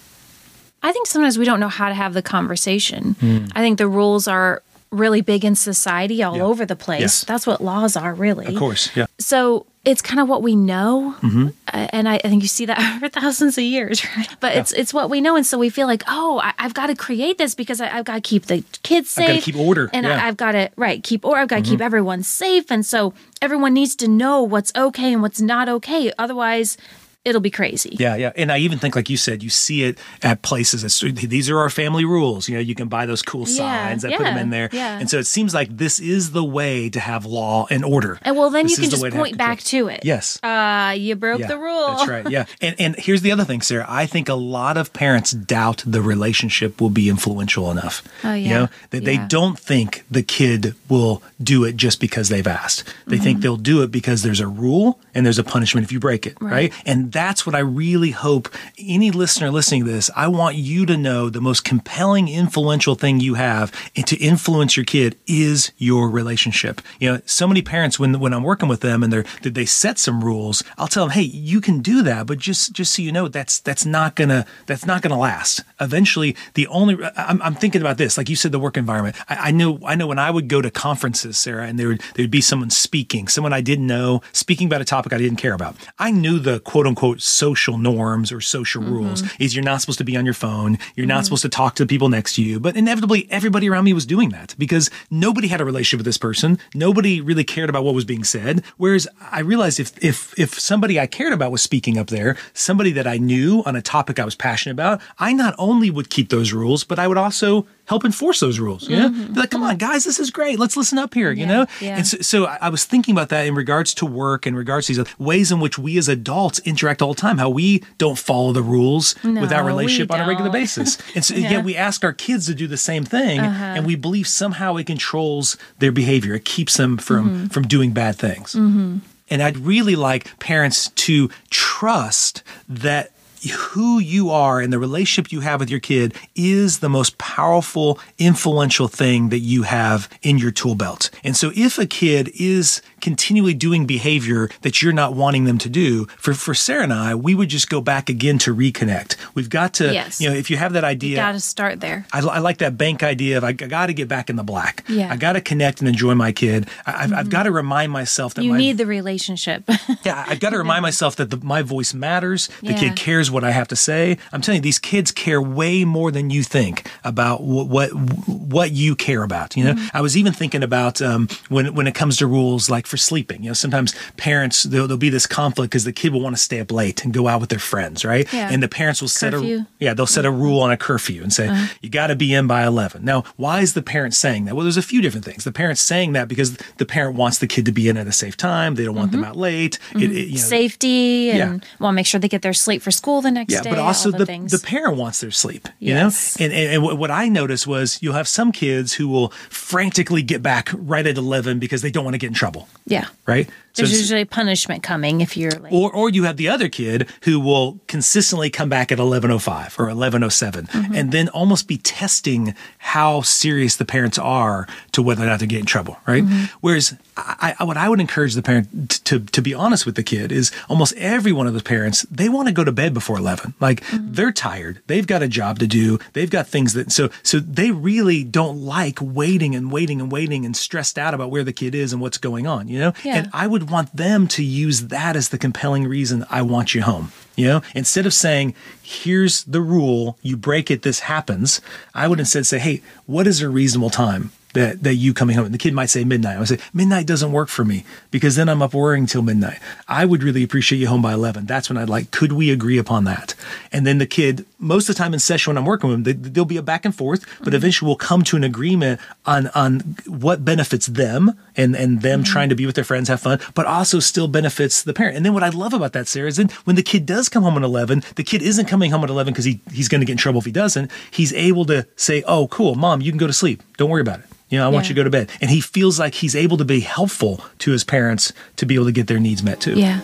I 0.85 0.93
think 0.93 1.07
sometimes 1.09 1.38
we 1.38 1.45
don't 1.45 1.59
know 1.61 1.69
how 1.69 1.88
to 1.88 1.95
have 1.95 2.14
the 2.14 2.23
conversation. 2.23 3.17
I 3.57 3.61
think 3.61 3.79
the 3.79 3.88
rules 3.88 4.29
are 4.29 4.62
really 4.91 5.23
big 5.23 5.45
in 5.45 5.57
society 5.57 6.23
all 6.23 6.37
Yeah. 6.37 6.45
over 6.45 6.64
the 6.64 6.76
place. 6.76 7.00
Yes. 7.00 7.25
That's 7.25 7.47
what 7.49 7.61
laws 7.61 7.97
are, 7.97 8.14
really. 8.14 8.47
Of 8.47 8.55
course, 8.57 8.91
yeah. 8.95 9.07
so 9.19 9.67
it's 9.85 10.00
kind 10.00 10.19
of 10.21 10.29
what 10.29 10.43
we 10.43 10.55
know 10.57 11.14
Mm-hmm. 11.21 11.49
uh, 11.73 11.87
and 11.93 12.09
I, 12.09 12.14
I 12.25 12.29
think 12.29 12.43
you 12.43 12.49
see 12.49 12.64
that 12.67 12.79
for 13.00 13.09
thousands 13.09 13.59
of 13.59 13.64
years 13.64 14.03
right 14.17 14.29
but 14.41 14.57
it's 14.57 14.73
it's 14.73 14.95
what 14.95 15.11
we 15.11 15.21
know 15.21 15.37
and 15.37 15.45
so 15.45 15.59
we 15.59 15.69
feel 15.69 15.87
like 15.87 16.03
oh 16.09 16.41
I, 16.43 16.55
i've 16.59 16.73
got 16.73 16.87
to 16.87 16.95
create 16.95 17.37
this 17.37 17.55
because 17.55 17.83
I, 17.83 17.88
i've 17.99 18.07
got 18.07 18.14
to 18.14 18.21
keep 18.23 18.47
the 18.47 18.64
kids 18.83 19.11
safe 19.11 19.45
keep 19.45 19.57
order, 19.57 19.91
and 19.93 20.07
yeah. 20.07 20.12
Mm-hmm. 20.12 20.25
I, 20.25 20.29
i've 20.29 20.38
got 20.38 20.53
to 20.53 20.71
right 20.76 21.03
keep 21.05 21.23
order. 21.23 21.38
i've 21.43 21.49
got 21.49 21.64
to 21.64 21.71
keep 21.71 21.83
everyone 21.83 22.23
safe 22.23 22.71
and 22.71 22.87
so 22.87 23.12
everyone 23.43 23.75
needs 23.75 23.95
to 23.97 24.09
know 24.09 24.43
what's 24.43 24.73
okay 24.75 25.12
and 25.12 25.21
what's 25.21 25.43
not 25.43 25.69
okay 25.69 26.11
otherwise 26.19 26.79
it'll 27.25 27.40
be 27.40 27.50
crazy 27.50 27.97
Yeah, 27.99 28.16
yeah. 28.16 28.33
And 28.37 28.52
I 28.52 28.59
even 28.59 28.78
think, 28.78 28.95
like 28.97 29.09
you 29.11 29.16
said, 29.16 29.43
you 29.43 29.50
see 29.50 29.83
it 29.85 29.99
at 30.23 30.43
places. 30.43 30.83
These 31.00 31.50
are 31.50 31.59
our 31.59 31.71
family 31.71 32.04
rules. 32.04 32.49
You 32.49 32.54
know, 32.57 32.61
you 32.61 32.75
can 32.75 32.88
buy 32.88 33.07
those 33.07 33.23
cool 33.23 33.47
Yeah, 33.49 33.57
signs 33.88 34.02
that 34.02 34.12
put 34.16 34.25
them 34.25 34.37
in 34.38 34.50
there. 34.50 34.69
yeah. 34.73 34.99
And 34.99 35.09
so 35.09 35.19
it 35.19 35.26
seems 35.26 35.54
like 35.54 35.76
this 35.76 35.99
is 36.00 36.33
the 36.33 36.45
way 36.45 36.90
to 36.90 37.00
have 37.00 37.25
law 37.25 37.66
and 37.71 37.85
order. 37.85 38.19
and 38.23 38.37
well 38.37 38.50
then 38.50 38.66
This 38.66 38.73
you 38.78 38.83
can 38.83 38.90
just 38.90 39.11
point 39.14 39.37
back 39.38 39.61
to 39.64 39.88
it 39.88 40.00
Yes. 40.04 40.38
uh 40.43 40.95
you 40.97 41.16
broke 41.16 41.40
Yeah, 41.40 41.49
the 41.49 41.59
rule 41.59 41.87
That's 41.97 42.09
right. 42.09 42.28
Yeah. 42.31 42.45
And 42.61 42.75
and 42.78 42.97
here's 42.97 43.23
the 43.23 43.33
other 43.33 43.45
thing, 43.45 43.62
Sara. 43.62 43.87
I 43.88 44.07
think 44.07 44.28
a 44.28 44.35
lot 44.35 44.76
of 44.76 44.93
parents 44.93 45.31
doubt 45.33 45.83
the 45.87 46.02
relationship 46.02 46.81
will 46.81 46.90
be 46.90 47.09
influential 47.09 47.71
enough. 47.71 48.02
Oh, 48.23 48.33
yeah. 48.35 48.37
You 48.37 48.49
know, 48.54 48.69
that 48.90 49.04
they 49.04 49.14
Yeah. 49.14 49.26
don't 49.28 49.59
think 49.59 50.04
the 50.11 50.23
kid 50.23 50.75
will 50.88 51.23
do 51.43 51.64
it 51.64 51.76
just 51.76 52.00
because 52.00 52.28
they've 52.28 52.47
asked. 52.47 52.85
They 53.07 53.16
Mm-hmm. 53.16 53.25
think 53.25 53.40
they'll 53.40 53.57
do 53.57 53.83
it 53.83 53.90
because 53.90 54.23
there's 54.23 54.40
a 54.40 54.47
rule 54.49 54.99
and 55.14 55.25
there's 55.25 55.38
a 55.38 55.45
punishment 55.45 55.85
if 55.87 55.93
you 55.93 56.00
break 56.00 56.26
it, 56.26 56.37
right? 56.40 56.52
Right. 56.52 56.73
And 56.87 57.12
that's 57.14 57.47
what 57.47 57.54
I 57.54 57.61
really 57.61 58.11
hope 58.11 58.49
any 58.76 59.12
listener 59.12 59.50
listening 59.50 59.85
to 59.85 59.90
this, 59.90 60.11
I 60.16 60.26
want 60.26 60.56
you 60.56 60.85
to 60.87 60.97
know 60.97 61.30
the 61.30 61.40
most 61.40 61.64
compelling, 61.64 62.28
influential 62.28 62.97
thing 62.97 63.21
you 63.21 63.35
have 63.35 63.73
and 63.94 64.04
to 64.09 64.16
influence 64.16 64.76
your 64.76 64.85
kid 64.85 65.16
is 65.28 65.71
your 65.78 66.11
relationship. 66.11 66.80
You 66.99 67.12
know, 67.12 67.21
so 67.25 67.47
many 67.47 67.62
parents 67.62 68.00
when 68.00 68.18
when 68.18 68.35
I'm 68.35 68.42
working 68.42 68.68
with 68.68 68.80
them 68.80 69.04
and 69.04 69.12
they're 69.12 69.25
they 69.42 69.64
set 69.64 69.99
some 69.99 70.25
rules, 70.25 70.64
I'll 70.76 70.88
tell 70.88 71.04
them, 71.04 71.12
hey, 71.12 71.23
you 71.23 71.61
can 71.61 71.80
do 71.80 72.02
that, 72.02 72.26
but 72.26 72.38
just 72.38 72.73
just 72.73 72.92
so 72.94 73.02
you 73.02 73.12
know, 73.12 73.28
that's 73.28 73.61
that's 73.61 73.87
not 73.87 74.16
gonna 74.16 74.44
that's 74.66 74.85
not 74.85 75.00
gonna 75.00 75.18
last. 75.18 75.62
Eventually, 75.80 76.35
the 76.54 76.66
only 76.66 76.99
I'm, 77.16 77.40
I'm 77.42 77.54
thinking 77.54 77.80
about 77.80 77.97
this, 77.97 78.18
like 78.18 78.28
you 78.28 78.37
said, 78.37 78.50
the 78.50 78.59
work 78.59 78.76
environment. 78.76 79.14
I, 79.28 79.49
I 79.49 79.50
know 79.52 79.78
I 79.87 79.94
know 79.94 80.09
when 80.09 80.18
I 80.18 80.33
would 80.33 80.49
go 80.49 80.61
to 80.61 80.71
conferences, 80.71 81.38
Sara, 81.38 81.66
and 81.68 81.78
there 81.78 81.87
would 81.88 82.00
there 82.14 82.25
would 82.25 82.33
be 82.33 82.40
someone 82.40 82.71
speaking, 82.71 83.28
someone 83.28 83.52
I 83.52 83.61
didn't 83.61 83.87
know, 83.87 84.21
speaking 84.33 84.66
about 84.66 84.80
a 84.80 84.85
topic 84.85 85.12
I 85.12 85.18
didn't 85.18 85.38
care 85.38 85.54
about. 85.54 85.76
I 85.97 86.11
knew 86.11 86.40
the 86.40 86.59
quote 86.59 86.88
unquote 86.88 87.03
social 87.18 87.76
norms 87.76 88.32
or 88.32 88.40
social 88.40 88.82
mm-hmm. 88.82 88.94
rules. 88.94 89.23
Is 89.38 89.54
you're 89.54 89.64
not 89.64 89.80
supposed 89.82 89.99
to 89.99 90.04
be 90.04 90.16
on 90.16 90.25
your 90.25 90.34
phone, 90.34 90.78
you're 90.96 91.06
not 91.06 91.16
mm-hmm. 91.16 91.25
supposed 91.25 91.42
to 91.42 91.49
talk 91.50 91.75
to 91.76 91.84
the 91.84 91.88
people 91.88 92.08
next 92.08 92.34
to 92.37 92.42
you, 92.42 92.58
but 92.58 92.76
inevitably 92.76 93.28
everybody 93.30 93.68
around 93.68 93.84
me 93.84 93.92
was 93.92 94.06
doing 94.06 94.30
that 94.30 94.54
because 94.58 94.90
nobody 95.11 95.49
had 95.49 95.61
a 95.61 95.64
relationship 95.64 95.99
with 95.99 96.06
this 96.06 96.18
person, 96.18 96.58
nobody 96.75 97.20
really 97.20 97.44
cared 97.44 97.68
about 97.68 97.84
what 97.84 97.94
was 97.94 98.04
being 98.04 98.25
said. 98.25 98.62
Whereas 98.78 99.06
I 99.30 99.40
realized 99.40 99.78
if 99.78 99.92
if 100.02 100.37
if 100.38 100.58
somebody 100.58 100.99
I 100.99 101.06
cared 101.06 101.32
about 101.32 101.52
was 101.52 101.62
speaking 101.62 101.99
up 101.99 102.08
there, 102.08 102.37
somebody 102.54 102.92
that 102.92 103.06
I 103.06 103.18
knew 103.18 103.62
on 103.66 103.76
a 103.76 103.82
topic 103.82 104.18
I 104.18 104.25
was 104.25 104.34
passionate 104.34 104.73
about, 104.73 105.00
I 105.18 105.32
not 105.32 105.54
only 105.58 105.90
would 105.90 106.11
keep 106.11 106.30
those 106.30 106.52
rules, 106.52 106.84
but 106.84 106.99
I 106.99 107.06
would 107.06 107.18
also 107.18 107.66
help 107.87 108.05
enforce 108.05 108.41
those 108.41 108.59
rules. 108.59 108.88
You 108.88 108.97
know, 108.97 109.09
mm-hmm. 109.11 109.33
be 109.35 109.41
like, 109.41 109.50
come 109.50 109.62
on, 109.62 109.76
guys, 109.76 110.05
this 110.05 110.19
is 110.19 110.31
great. 110.31 110.59
Let's 110.59 110.76
listen 110.76 110.99
up 110.99 111.14
here. 111.14 111.33
You 111.33 111.47
know, 111.47 111.67
yeah. 111.81 111.97
and 111.97 112.07
so, 112.07 112.19
so 112.19 112.45
I 112.47 112.69
was 112.69 112.85
thinking 112.85 113.12
about 113.12 113.29
that 113.31 113.47
in 113.47 113.55
regards 113.55 113.95
to 113.95 114.07
work, 114.07 114.47
in 114.47 114.55
regards 114.55 114.87
to 114.87 114.95
these 114.95 115.14
ways 115.19 115.53
in 115.53 115.61
which 115.61 115.79
we 115.79 115.99
as 115.99 116.09
adults 116.09 116.59
interact 116.61 117.03
all 117.03 117.14
the 117.14 117.21
time. 117.21 117.38
How 117.38 117.50
we 117.50 117.83
don't 117.99 118.19
follow 118.19 118.53
the 118.53 118.62
rules 118.62 119.14
with 119.23 119.53
our 119.53 119.64
relationship 119.64 120.11
on 120.11 120.21
a 120.21 120.29
regular 120.29 120.50
basis, 120.50 120.99
and 121.14 121.25
so 121.25 121.35
Yeah. 121.35 121.50
yet 121.50 121.64
we 121.64 121.76
ask 121.76 122.05
our 122.05 122.12
kids 122.12 122.47
to 122.47 122.55
do 122.55 122.67
the 122.67 122.76
same 122.76 123.05
thing, 123.05 123.41
uh-huh. 123.41 123.64
and 123.76 123.87
we 123.87 123.97
believe 123.97 124.26
somehow 124.26 124.76
it 124.76 124.87
controls 124.87 125.57
their 125.79 125.93
behavior. 125.93 126.35
It 126.35 126.45
keeps 126.45 126.76
them 126.76 126.97
from 126.97 127.29
mm-hmm. 127.29 127.47
from 127.47 127.67
doing 127.67 127.93
bad 127.93 128.17
things. 128.17 128.55
Mm-hmm. 128.55 128.99
And 129.31 129.43
I'd 129.43 129.57
really 129.57 129.97
like 129.97 130.38
parents 130.38 130.91
to 130.91 131.31
trust 131.50 132.43
that 132.69 133.13
who 133.50 133.98
you 133.98 134.30
are 134.30 134.60
and 134.60 134.72
the 134.72 134.78
relationship 134.78 135.32
you 135.32 135.40
have 135.40 135.60
with 135.60 135.70
your 135.70 135.80
kid 135.80 136.14
is 136.34 136.78
the 136.78 136.88
most 136.88 137.18
powerful, 137.18 137.98
influential 138.18 138.88
thing 138.88 139.28
that 139.28 139.40
you 139.40 139.62
have 139.62 140.08
in 140.22 140.38
your 140.38 140.50
tool 140.50 140.74
belt. 140.74 141.10
And 141.22 141.36
so 141.36 141.52
if 141.54 141.78
a 141.78 141.86
kid 141.86 142.30
is 142.34 142.82
continually 143.04 143.54
doing 143.54 143.87
behavior 143.87 144.49
that 144.62 144.80
you're 144.82 144.92
not 145.02 145.14
wanting 145.14 145.44
them 145.44 145.58
to 145.58 145.68
do, 145.68 146.06
for, 146.18 146.32
for 146.34 146.54
Sara 146.54 146.82
and 146.84 146.92
I, 146.92 147.14
we 147.14 147.34
would 147.34 147.50
just 147.50 147.68
go 147.68 147.80
back 147.80 148.08
again 148.08 148.38
to 148.38 148.54
reconnect. 148.54 149.16
We've 149.34 149.50
got 149.50 149.75
to, 149.75 149.92
Yes. 149.92 150.20
you 150.20 150.28
know, 150.30 150.34
if 150.34 150.50
you 150.50 150.56
have 150.56 150.73
that 150.73 150.84
idea. 150.84 151.11
you 151.11 151.16
got 151.16 151.32
to 151.32 151.40
start 151.40 151.80
there 151.80 152.06
I, 152.12 152.20
I 152.20 152.38
like 152.38 152.58
that 152.58 152.76
bank 152.78 153.02
idea 153.02 153.37
of 153.38 153.44
I, 153.44 153.52
got 153.52 153.87
to 153.87 153.94
get 153.94 154.08
back 154.08 154.30
in 154.30 154.37
the 154.37 154.42
black. 154.42 154.82
Yeah. 154.88 155.04
Mm-hmm. 155.04 155.12
I 155.12 155.16
got 155.16 155.32
to 155.34 155.40
connect 155.42 155.80
and 155.80 155.88
enjoy 155.88 156.14
my 156.14 156.32
kid. 156.32 156.66
I, 156.87 157.04
I've, 157.04 157.12
I've 157.12 157.30
got 157.30 157.42
to 157.44 157.50
remind 157.52 157.92
myself 157.92 158.34
that 158.34 158.42
you 158.44 158.52
my 158.52 158.58
need 158.58 158.78
the 158.78 158.87
relationship 158.87 159.62
yeah, 160.04 160.25
I've 160.26 160.40
got 160.40 160.50
to 160.50 160.58
remind 160.58 160.82
myself 160.82 161.16
that 161.16 161.28
the, 161.30 161.37
my 161.38 161.62
voice 161.62 161.92
matters. 161.94 162.49
The 162.62 162.73
Yeah. 162.73 162.78
kid 162.80 162.96
cares 162.96 163.30
what 163.30 163.44
I 163.44 163.50
have 163.50 163.68
to 163.68 163.76
say. 163.76 164.16
I'm 164.32 164.40
telling 164.40 164.58
you, 164.61 164.62
these 164.62 164.78
kids 164.78 165.12
care 165.12 165.40
way 165.42 165.84
more 165.84 166.11
than 166.11 166.30
you 166.30 166.42
think 166.42 166.88
about 167.04 167.42
what 167.42 167.68
what, 167.68 167.88
what 168.28 168.70
you 168.73 168.96
care 168.96 169.23
about. 169.23 169.56
You 169.56 169.64
know, 169.64 169.75
Mm-hmm. 169.75 169.96
I 169.96 170.00
was 170.00 170.16
even 170.16 170.32
thinking 170.32 170.62
about 170.62 171.02
um, 171.02 171.28
when 171.49 171.75
when 171.75 171.87
it 171.87 171.94
comes 171.94 172.16
to 172.18 172.26
rules 172.26 172.70
like 172.70 172.87
for 172.94 172.98
sleeping. 172.98 173.42
You 173.42 173.50
know, 173.50 173.54
sometimes 173.54 173.92
parents 174.16 174.62
there'll, 174.62 174.86
there'll 174.86 174.98
be 174.98 175.10
this 175.10 175.26
conflict 175.26 175.72
because 175.72 175.84
the 175.84 175.92
kid 175.92 176.12
will 176.12 176.20
want 176.20 176.36
to 176.36 176.42
stay 176.42 176.60
up 176.60 176.70
late 176.70 177.04
and 177.04 177.12
go 177.12 177.26
out 177.26 177.40
with 177.40 177.50
their 177.50 177.58
friends, 177.58 178.04
right? 178.04 178.32
Yeah. 178.32 178.50
And 178.52 178.62
the 178.62 178.68
parents 178.68 179.00
will 179.00 179.08
set 179.08 179.32
Curfew. 179.32 179.58
a 179.58 179.66
yeah 179.80 179.94
they'll 179.94 180.06
set 180.06 180.24
a 180.24 180.28
mm-hmm. 180.28 180.42
rule 180.42 180.60
on 180.60 180.70
a 180.70 180.76
curfew 180.76 181.22
and 181.22 181.32
say 181.32 181.48
uh-huh. 181.48 181.74
you 181.80 181.90
got 181.90 182.06
to 182.08 182.16
be 182.16 182.32
in 182.32 182.46
by 182.46 182.64
11. 182.64 183.04
Now, 183.04 183.24
why 183.36 183.60
is 183.60 183.74
the 183.74 183.82
parent 183.82 184.14
saying 184.14 184.44
that? 184.44 184.54
Well, 184.54 184.62
there's 184.62 184.76
a 184.76 184.82
few 184.82 185.00
different 185.00 185.24
things. 185.24 185.42
The 185.42 185.52
parent's 185.52 185.80
saying 185.80 186.12
that 186.12 186.28
because 186.28 186.56
the 186.78 186.86
parent 186.86 187.16
wants 187.16 187.38
the 187.38 187.48
kid 187.48 187.66
to 187.66 187.72
be 187.72 187.88
in 187.88 187.96
at 187.96 188.06
a 188.06 188.12
safe 188.12 188.36
time. 188.36 188.76
They 188.76 188.84
don't 188.84 188.94
want 188.94 189.10
them 189.10 189.22
mm-hmm. 189.22 189.30
out 189.30 189.36
late. 189.36 189.74
It, 189.74 189.80
mm-hmm. 189.80 190.02
it, 190.02 190.26
you 190.28 190.32
know, 190.32 190.36
safety 190.38 191.30
and 191.30 191.62
Yeah. 191.62 191.68
want 191.80 191.94
to 191.94 191.96
make 191.96 192.06
sure 192.06 192.20
they 192.20 192.28
get 192.28 192.42
their 192.42 192.52
sleep 192.52 192.80
for 192.80 192.92
school 192.92 193.20
the 193.22 193.30
next 193.32 193.52
yeah, 193.52 193.62
day. 193.62 193.70
but 193.70 193.78
also 193.80 194.12
the, 194.12 194.24
the, 194.24 194.56
the 194.58 194.62
parent 194.64 194.96
wants 194.96 195.20
their 195.20 195.32
sleep, 195.32 195.68
you 195.80 195.94
Yes. 195.94 196.38
know? 196.38 196.44
And, 196.44 196.54
and, 196.54 196.72
and 196.74 196.82
what- 196.82 196.98
what 196.98 197.10
I 197.10 197.28
noticed 197.28 197.66
was 197.66 197.98
you'll 198.00 198.14
have 198.14 198.28
some 198.28 198.52
kids 198.52 198.94
who 198.94 199.08
will 199.08 199.30
frantically 199.50 200.22
get 200.22 200.42
back 200.42 200.70
right 200.74 201.06
at 201.06 201.16
11 201.16 201.58
because 201.58 201.82
they 201.82 201.90
don't 201.90 202.04
want 202.04 202.14
to 202.14 202.18
get 202.18 202.28
in 202.28 202.34
trouble, 202.34 202.68
yeah. 202.87 203.09
right? 203.26 203.49
There's 203.75 203.90
So- 203.90 203.97
usually 203.99 204.25
punishment 204.25 204.83
coming 204.83 205.21
if 205.21 205.37
you're 205.37 205.50
late. 205.52 205.73
or 205.73 205.90
or 205.93 206.11
you 206.11 206.25
have 206.25 206.37
the 206.37 206.49
other 206.49 206.69
kid 206.69 207.09
who 207.23 207.40
will 207.40 207.81
consistently 207.88 208.50
come 208.50 208.69
back 208.69 208.93
at 208.93 208.99
11:05 208.99 209.78
or 209.78 209.88
11:07 209.88 210.69
Mm-hmm. 210.69 210.95
and 210.95 211.12
then 211.12 211.28
almost 211.28 211.66
be 211.69 211.76
testing 211.78 212.54
how 212.78 213.21
serious 213.23 213.76
the 213.76 213.85
parents 213.85 214.19
are 214.19 214.66
to 214.93 215.02
whether 215.02 215.23
or 215.23 215.26
not 215.26 215.38
they're 215.38 215.49
getting 215.49 215.61
in 215.62 215.66
trouble, 215.66 215.97
right? 216.07 216.25
Mm-hmm. 216.25 216.45
Whereas 216.61 216.95
I, 217.16 217.54
I, 217.61 217.64
what 217.64 217.76
I 217.76 217.88
would 217.88 218.00
encourage 218.00 218.35
the 218.35 218.43
parent 218.43 219.02
to 219.04 219.21
to 219.21 219.43
be 219.43 219.54
honest 219.54 219.87
with 219.87 219.95
the 219.97 220.02
kid 220.02 220.31
is 220.33 220.50
almost 220.69 220.95
every 220.97 221.33
one 221.33 221.47
of 221.47 221.54
the 221.54 221.62
parents 221.62 222.07
they 222.11 222.28
want 222.28 222.49
to 222.49 222.52
go 222.54 222.64
to 222.64 222.73
bed 222.73 222.95
before 222.95 223.19
11. 223.19 223.54
Like 223.61 223.83
Mm-hmm. 223.85 224.12
they're 224.12 224.33
tired. 224.33 224.81
They've 224.87 225.07
got 225.07 225.23
a 225.23 225.28
job 225.28 225.59
to 225.59 225.66
do. 225.66 225.99
They've 226.12 226.31
got 226.31 226.47
things 226.47 226.73
that 226.75 226.93
so 226.93 227.11
so 227.23 227.38
they 227.40 227.71
really 227.71 228.25
don't 228.25 228.61
like 228.62 228.99
waiting 229.00 229.54
and 229.54 229.71
waiting 229.73 230.00
and 230.00 230.11
waiting 230.12 230.45
and 230.47 230.57
stressed 230.57 230.99
out 230.99 231.12
about 231.14 231.31
where 231.31 231.45
the 231.45 231.52
kid 231.52 231.75
is 231.75 231.93
and 231.93 232.00
what's 232.00 232.19
going 232.19 232.47
on, 232.47 232.69
you 232.69 232.78
know? 232.78 232.93
Yeah. 233.04 233.16
And 233.16 233.31
I 233.33 233.47
would 233.47 233.63
want 233.71 233.97
them 233.97 234.28
to 234.28 234.44
use 234.44 234.88
that 234.88 235.16
as 235.16 235.28
the 235.28 235.38
compelling 235.38 235.87
reason 235.87 236.25
I 236.30 236.42
want 236.42 236.75
you 236.75 236.83
home. 236.83 237.12
You 237.37 237.47
know, 237.49 237.62
instead 237.75 238.06
of 238.06 238.14
saying, 238.14 238.54
here's 238.83 239.42
the 239.44 239.61
rule, 239.61 240.16
you 240.23 240.37
break 240.37 240.71
it, 240.71 240.83
this 240.83 241.00
happens, 241.00 241.61
I 241.94 242.06
would 242.06 242.21
instead 242.21 242.47
say, 242.47 242.59
hey, 242.59 242.83
what 243.06 243.26
is 243.26 243.42
a 243.42 243.49
reasonable 243.49 243.90
time? 243.90 244.30
That, 244.52 244.85
that 244.85 244.94
you 244.94 245.14
coming 245.14 245.35
home 245.35 245.47
and 245.47 245.52
the 245.52 245.59
kid 245.59 245.75
might 245.75 245.90
say 245.90 246.04
midnight. 246.04 246.37
I 246.37 246.38
would 246.38 246.47
say 246.47 246.61
midnight 246.73 247.09
doesn't 247.09 247.33
work 247.33 247.49
for 247.49 247.64
me 247.64 247.85
because 248.12 248.37
then 248.37 248.49
I'm 248.49 248.62
up 248.62 248.73
worrying 248.73 249.06
till 249.06 249.23
midnight. 249.23 249.59
I 249.88 250.04
would 250.04 250.23
really 250.23 250.44
appreciate 250.44 250.78
you 250.78 250.87
home 250.87 251.02
by 251.02 251.12
eleven. 251.12 251.44
That's 251.44 251.68
when 251.68 251.76
I'd 251.76 251.88
like. 251.88 252.12
Could 252.12 252.30
we 252.30 252.52
agree 252.52 252.78
upon 252.78 253.02
that? 253.02 253.35
And 253.73 253.85
then 253.85 253.99
the 253.99 254.06
kid, 254.06 254.47
most 254.64 254.88
of 254.88 254.94
the 254.97 254.99
time 254.99 255.14
in 255.14 255.21
session 255.21 255.50
when 255.50 255.59
I'm 255.59 255.66
working 255.66 255.90
with 255.90 256.04
them, 256.04 256.23
they, 256.23 256.30
there'll 256.30 256.47
be 256.47 256.56
a 256.56 256.62
back 256.62 256.85
and 256.85 256.94
forth, 256.94 257.26
but 257.38 257.49
mm-hmm. 257.49 257.54
eventually 257.54 257.87
we'll 257.87 257.97
come 257.97 258.23
to 258.25 258.37
an 258.37 258.44
agreement 258.44 259.00
on 259.26 259.49
on 259.49 259.80
what 260.06 260.44
benefits 260.44 260.87
them 260.87 261.38
and 261.56 261.76
and 261.76 262.02
them 262.02 262.23
mm-hmm. 262.23 262.33
trying 262.33 262.49
to 262.49 262.54
be 262.54 262.66
with 262.66 262.75
their 262.75 262.85
friends, 262.85 263.09
have 263.09 263.21
fun, 263.21 263.38
but 263.54 263.66
also 263.66 264.00
still 264.00 264.28
benefits 264.28 264.83
the 264.83 264.94
parent. 264.94 265.16
And 265.16 265.25
then 265.25 265.35
what 265.35 265.42
I 265.42 265.50
love 265.50 265.73
about 265.73 265.92
that, 265.92 266.09
Sara, 266.09 266.28
is 266.28 266.37
then 266.37 266.49
when 266.64 266.76
the 266.76 266.83
kid 266.83 267.06
does 267.06 267.28
come 267.28 267.42
home 267.42 267.56
at 267.56 267.62
11, 267.62 268.02
the 268.16 268.25
kid 268.25 268.42
isn't 268.42 268.66
coming 268.66 268.90
home 268.90 269.04
at 269.04 269.11
11 269.11 269.33
because 269.33 269.44
he, 269.44 269.61
he's 269.73 269.88
going 269.88 270.00
to 270.00 270.04
get 270.06 270.12
in 270.12 270.18
trouble 270.18 270.40
if 270.40 270.44
he 270.44 270.52
doesn't. 270.52 270.90
He's 271.11 271.33
able 271.33 271.64
to 271.66 271.87
say, 271.97 272.23
oh, 272.26 272.49
cool, 272.49 272.75
mom, 272.75 273.00
you 273.00 273.11
can 273.11 273.18
go 273.18 273.26
to 273.26 273.33
sleep. 273.33 273.62
Don't 273.76 273.90
worry 273.90 274.02
about 274.02 274.21
it. 274.21 274.26
You 274.50 274.59
know, 274.59 274.66
I 274.66 274.68
want 274.68 274.88
you 274.88 274.94
to 274.94 274.99
go 274.99 275.04
to 275.04 275.11
bed. 275.11 275.30
And 275.40 275.50
he 275.50 275.61
feels 275.61 275.99
like 275.99 276.14
he's 276.14 276.37
able 276.37 276.56
to 276.59 276.64
be 276.64 276.80
helpful 276.80 277.44
to 277.59 277.73
his 277.73 277.83
parents 277.83 278.33
to 278.56 278.66
be 278.66 278.75
able 278.75 278.87
to 278.87 278.92
get 278.92 279.09
their 279.09 279.18
needs 279.18 279.42
met 279.42 279.61
too. 279.61 279.75
yeah. 279.75 280.00